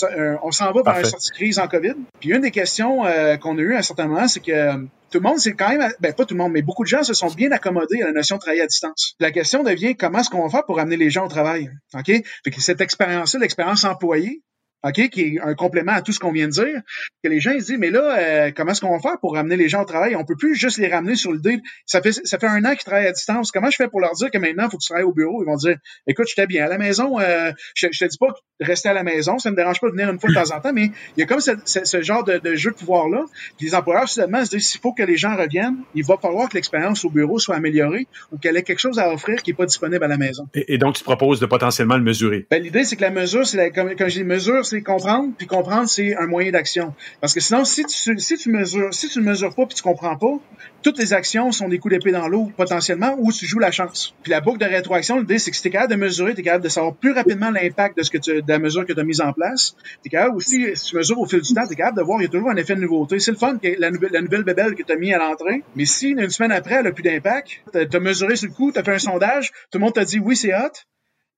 [0.42, 1.94] on s'en va vers une sortie de crise en COVID.
[2.20, 4.76] Puis une des questions euh, qu'on a eues à un certain moment, c'est que euh,
[5.10, 7.02] tout le monde, c'est quand même, ben pas tout le monde, mais beaucoup de gens
[7.02, 9.14] se sont bien accommodés à la notion de travailler à distance.
[9.20, 12.12] La question devient comment est-ce qu'on va faire pour amener les gens au travail, ok?
[12.58, 14.42] Cette expérience-là, l'expérience employée,
[14.84, 16.80] OK, qui est un complément à tout ce qu'on vient de dire,
[17.22, 19.56] que les gens ils disent mais là euh, comment est-ce qu'on va faire pour ramener
[19.56, 20.14] les gens au travail?
[20.14, 21.60] On peut plus juste les ramener sur le deal.
[21.86, 23.50] Ça fait ça fait un an qu'ils travaillent à distance.
[23.50, 25.42] Comment je fais pour leur dire que maintenant il faut que tu travailles au bureau?
[25.42, 25.76] Ils vont dire
[26.06, 27.18] écoute, j'étais bien à la maison.
[27.18, 28.28] Euh, je, je te dis pas
[28.60, 30.56] de rester à la maison, ça me dérange pas de venir une fois de temps
[30.56, 33.08] en temps, mais il y a comme ce, ce, genre de, de, jeu de pouvoir
[33.08, 33.24] là.
[33.60, 36.54] Les employeurs soudainement se disent s'il faut que les gens reviennent, il va falloir que
[36.54, 39.66] l'expérience au bureau soit améliorée ou qu'elle ait quelque chose à offrir qui est pas
[39.66, 40.48] disponible à la maison.
[40.54, 42.46] Et, donc tu proposes de potentiellement le mesurer.
[42.50, 45.46] Ben, l'idée c'est que la mesure, c'est comme quand je dis mesure, c'est comprendre puis
[45.46, 46.94] comprendre, c'est un moyen d'action.
[47.20, 50.38] Parce que sinon, si tu, mesures, si tu ne mesures pas puis tu comprends pas,
[50.82, 54.14] toutes les actions sont des coups d'épée dans l'eau, potentiellement, ou tu joues la chance.
[54.22, 56.40] Puis la boucle de rétroaction, l'idée, c'est que si tu es capable de mesurer, tu
[56.40, 59.00] es capable de savoir plus rapidement l'impact de ce que de la mesure que tu
[59.00, 59.74] as mise en place.
[60.02, 62.02] Tu es capable aussi, si tu mesures au fil du temps, tu es capable de
[62.02, 63.18] voir, il y a toujours un effet de nouveauté.
[63.18, 65.62] C'est le fun, la, la nouvelle bébelle que tu as mis à l'entrée.
[65.74, 68.72] Mais si une semaine après, elle a plus d'impact, tu as mesuré sur le coup,
[68.72, 70.72] tu as fait un sondage, tout le monde t'a dit oui, c'est hot,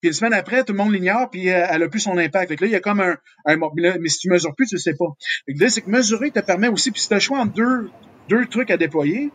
[0.01, 2.48] puis une semaine après, tout le monde l'ignore, puis euh, elle a plus son impact.
[2.48, 3.57] Fait là, il y a comme un, un
[4.01, 5.07] mais si tu mesures plus, tu le sais pas.
[5.46, 7.53] Fait que c'est que mesurer te permet aussi, puis si tu as le choix entre
[7.53, 7.90] deux,
[8.28, 9.30] deux trucs à déployer,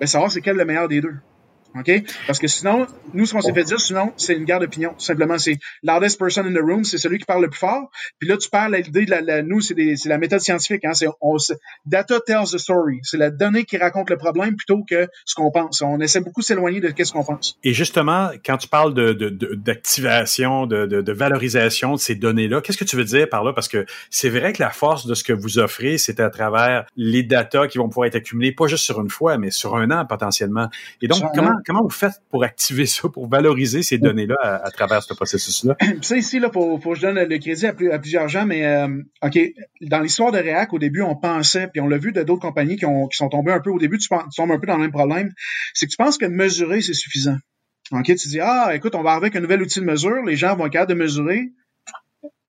[0.00, 1.16] ben savoir c'est quel le meilleur des deux.
[1.78, 1.90] OK?
[2.26, 4.90] Parce que sinon, nous, ce qu'on s'est fait dire, sinon, c'est une guerre d'opinion.
[4.90, 7.90] Tout simplement, c'est loudest person in the room, c'est celui qui parle le plus fort.
[8.18, 9.74] Puis là, tu parles l'idée de la, la nous, c'est
[10.06, 10.84] la méthode scientifique.
[10.84, 10.94] Hein?
[10.94, 11.36] C'est on,
[11.86, 13.00] data tells the story.
[13.02, 15.82] C'est la donnée qui raconte le problème plutôt que ce qu'on pense.
[15.82, 17.58] On essaie beaucoup de s'éloigner de ce qu'on pense.
[17.64, 19.12] Et justement, quand tu parles de,
[19.54, 23.52] d'activation, de, de, de, valorisation de ces données-là, qu'est-ce que tu veux dire par là?
[23.52, 26.86] Parce que c'est vrai que la force de ce que vous offrez, c'est à travers
[26.96, 29.90] les data qui vont pouvoir être accumulés, pas juste sur une fois, mais sur un
[29.90, 30.68] an potentiellement.
[31.02, 35.02] Et donc, comment, comment vous faites pour activer ça, pour valoriser ces données-là à, travers
[35.02, 35.76] ce processus-là?
[36.02, 38.88] Ça ici, là, pour, pour que je donne le crédit à, plusieurs gens, mais euh,
[39.22, 39.38] OK,
[39.82, 42.76] dans l'histoire de React, au début, on pensait, puis on l'a vu de d'autres compagnies
[42.76, 44.82] qui, ont, qui sont tombées un peu, au début, tu, tombes un peu dans le
[44.82, 45.32] même problème,
[45.74, 47.36] c'est que tu penses que mesurer, c'est suffisant.
[47.92, 50.36] OK, tu dis, ah, écoute, on va arriver avec un nouvel outil de mesure, les
[50.36, 51.50] gens vont être capables de mesurer,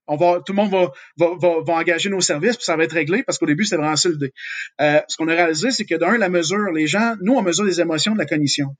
[0.08, 2.84] on va, tout le monde va, va, va, va, engager nos services, puis ça va
[2.84, 4.32] être réglé, parce qu'au début, c'était vraiment ça l'idée.
[4.80, 7.64] Euh, ce qu'on a réalisé, c'est que d'un, la mesure, les gens, nous, on mesure
[7.64, 8.76] les émotions de la cognition.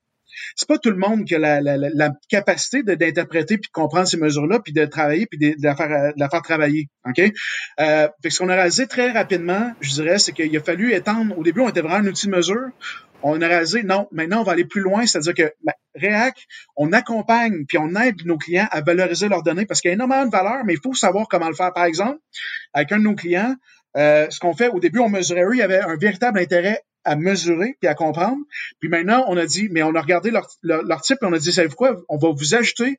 [0.55, 4.61] C'est pas tout le monde qui a la, capacité d'interpréter puis de comprendre ces mesures-là,
[4.61, 6.89] puis de travailler, puis de, de, la, faire, de la faire travailler.
[7.09, 7.19] OK?
[7.21, 10.93] Euh, fait que ce qu'on a réalisé très rapidement, je dirais, c'est qu'il a fallu
[10.93, 11.39] étendre.
[11.39, 12.71] Au début, on était vraiment un outil de mesure
[13.23, 16.39] on a réalisé, non, maintenant, on va aller plus loin, c'est-à-dire que ben, React,
[16.77, 19.95] on accompagne puis on aide nos clients à valoriser leurs données parce qu'il y a
[19.95, 21.73] énormément de valeur, mais il faut savoir comment le faire.
[21.73, 22.19] Par exemple,
[22.73, 23.55] avec un de nos clients,
[23.97, 26.83] euh, ce qu'on fait, au début, on mesurait, eux, il y avait un véritable intérêt
[27.07, 28.43] à mesurer puis à comprendre.
[28.81, 31.53] Puis maintenant, on a dit, mais on a regardé leur, type et on a dit,
[31.53, 32.99] savez-vous quoi, on va vous ajouter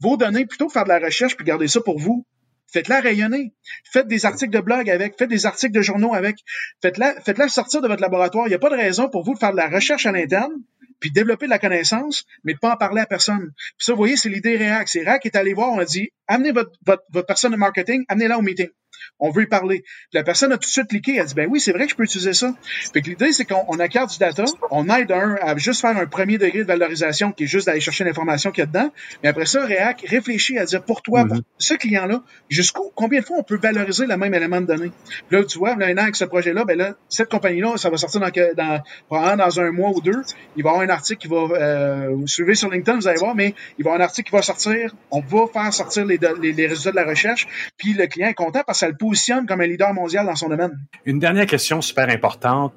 [0.00, 2.26] vos données plutôt que faire de la recherche puis garder ça pour vous.
[2.72, 3.52] Faites-la rayonner.
[3.92, 5.16] Faites des articles de blog avec.
[5.18, 6.36] Faites des articles de journaux avec.
[6.82, 8.46] Faites-la, sortir de votre laboratoire.
[8.46, 10.52] Il n'y a pas de raison pour vous de faire de la recherche à l'interne,
[10.98, 13.52] puis développer de la connaissance, mais de pas en parler à personne.
[13.54, 14.88] Puis ça, vous voyez, c'est l'idée React.
[14.88, 17.56] C'est React qui est allé voir, on a dit, amenez votre, votre, votre personne de
[17.56, 18.70] marketing, amenez-la au meeting.
[19.18, 19.80] On veut y parler.
[19.80, 21.90] Puis la personne a tout de suite cliqué, elle dit, ben oui, c'est vrai que
[21.90, 22.54] je peux utiliser ça.
[22.92, 26.06] Fait que l'idée, c'est qu'on accorde du data, on aide un à juste faire un
[26.06, 28.92] premier degré de valorisation qui est juste d'aller chercher l'information qu'il y a dedans,
[29.22, 31.42] mais après ça, React réfléchit à dire, pour toi, pour mm-hmm.
[31.58, 34.92] ce client-là, jusqu'où, combien de fois on peut valoriser le même élément de données?
[35.28, 38.20] Puis là, tu vois, maintenant, avec ce projet-là, ben là, cette compagnie-là, ça va sortir
[38.20, 40.22] dans, dans, probablement dans un mois ou deux.
[40.56, 43.18] Il va y avoir un article qui va, euh, vous suivez sur LinkedIn, vous allez
[43.18, 44.94] voir, mais il va y avoir un article qui va sortir.
[45.10, 47.46] On va faire sortir les, les, résultats de la recherche.
[47.76, 50.36] Puis le client est content parce que ça le positionne comme un leader mondial dans
[50.36, 50.72] son domaine?
[51.04, 52.72] Une dernière question super importante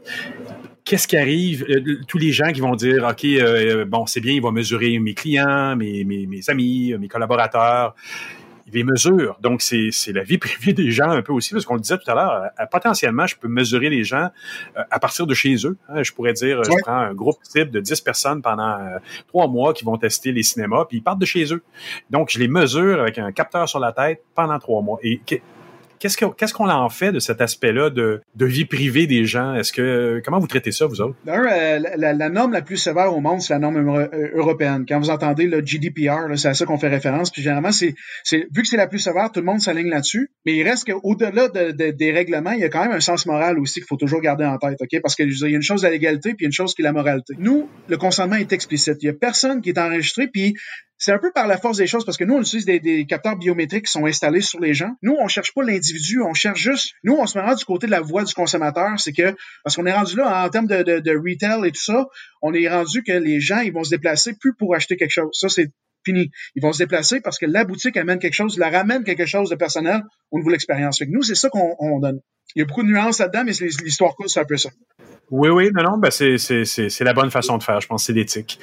[0.86, 1.66] qu'est-ce qui arrive?
[1.70, 4.98] Euh, tous les gens qui vont dire, OK, euh, bon, c'est bien, il va mesurer
[5.00, 7.94] mes clients, mes, mes, mes amis, mes collaborateurs
[8.72, 9.38] les mesures.
[9.42, 12.10] Donc, c'est la vie privée des gens un peu aussi, parce qu'on le disait tout
[12.10, 14.30] à l'heure, euh, potentiellement, je peux mesurer les gens
[14.78, 15.78] euh, à partir de chez eux.
[15.90, 16.04] Hein.
[16.04, 18.98] Je pourrais dire, je prends un groupe type de 10 personnes pendant euh,
[19.28, 21.64] trois mois qui vont tester les cinémas, puis ils partent de chez eux.
[22.10, 25.00] Donc, je les mesure avec un capteur sur la tête pendant trois mois.
[25.04, 25.22] Et
[26.00, 29.54] Qu'est-ce qu'on qu'on en fait de cet aspect-là de, de, vie privée des gens?
[29.54, 31.16] Est-ce que comment vous traitez ça, vous autres?
[31.28, 34.86] Euh, la, la, norme la plus sévère au monde, c'est la norme euh, européenne.
[34.88, 37.32] Quand vous entendez le GDPR, c'est à ça qu'on fait référence.
[37.32, 37.96] Puis généralement, c'est
[38.32, 40.30] vu que c'est la plus sévère, tout le monde s'aligne là-dessus.
[40.46, 43.26] Mais il reste qu'au-delà de, de, des règlements, il y a quand même un sens
[43.26, 45.02] moral aussi qu'il faut toujours garder en tête, ok?
[45.02, 47.34] Parce qu'il y a une chose la légalité, puis une chose qui est la moralité.
[47.38, 48.98] Nous, le consentement est explicite.
[49.02, 50.56] Il y a personne qui est enregistré, puis
[50.98, 53.38] c'est un peu par la force des choses parce que nous, on utilise des, capteurs
[53.38, 54.92] biométriques qui sont installés sur les gens.
[55.04, 56.94] Nous, on cherche pas l'individu, on cherche juste.
[57.04, 59.00] Nous, on se met du côté de la voix du consommateur.
[59.00, 62.08] C'est que parce qu'on est rendu là en termes de, de, retail et tout ça,
[62.42, 65.30] on est rendu que les gens ils vont se déplacer plus pour acheter quelque chose.
[65.34, 65.72] Ça, c'est
[66.04, 66.32] fini.
[66.56, 69.50] Ils vont se déplacer parce que la boutique amène quelque chose, la ramène quelque chose
[69.50, 71.02] de personnel au niveau de l'expérience.
[71.08, 72.20] Nous, c'est ça qu'on donne.
[72.56, 73.52] Il y a beaucoup de nuances là-dedans, mais
[73.84, 74.70] l'histoire cool, c'est un peu ça.
[75.30, 77.82] Oui, oui, non, non, ben c'est la bonne façon de faire.
[77.82, 78.60] Je pense c'est l'éthique.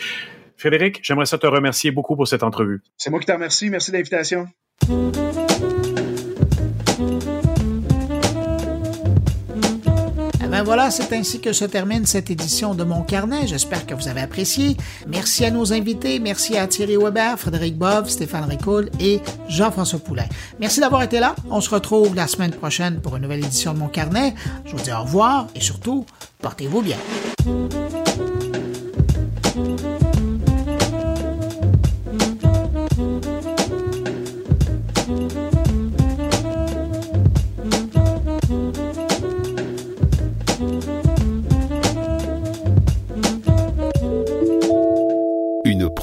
[0.57, 2.83] Frédéric, j'aimerais ça te remercier beaucoup pour cette entrevue.
[2.97, 3.71] C'est moi qui te remercie.
[3.71, 4.49] Merci de l'invitation.
[10.43, 13.47] Eh ben voilà, c'est ainsi que se termine cette édition de Mon Carnet.
[13.47, 14.77] J'espère que vous avez apprécié.
[15.09, 16.21] Merci à nos invités.
[16.21, 20.27] Merci à Thierry Weber, Frédéric Bove, Stéphane Ricoul et Jean-François Poulain.
[20.61, 21.35] Merci d'avoir été là.
[21.51, 24.35] On se retrouve la semaine prochaine pour une nouvelle édition de Mon Carnet.
[24.65, 26.07] Je vous dis au revoir et surtout,
[26.41, 26.99] portez-vous bien.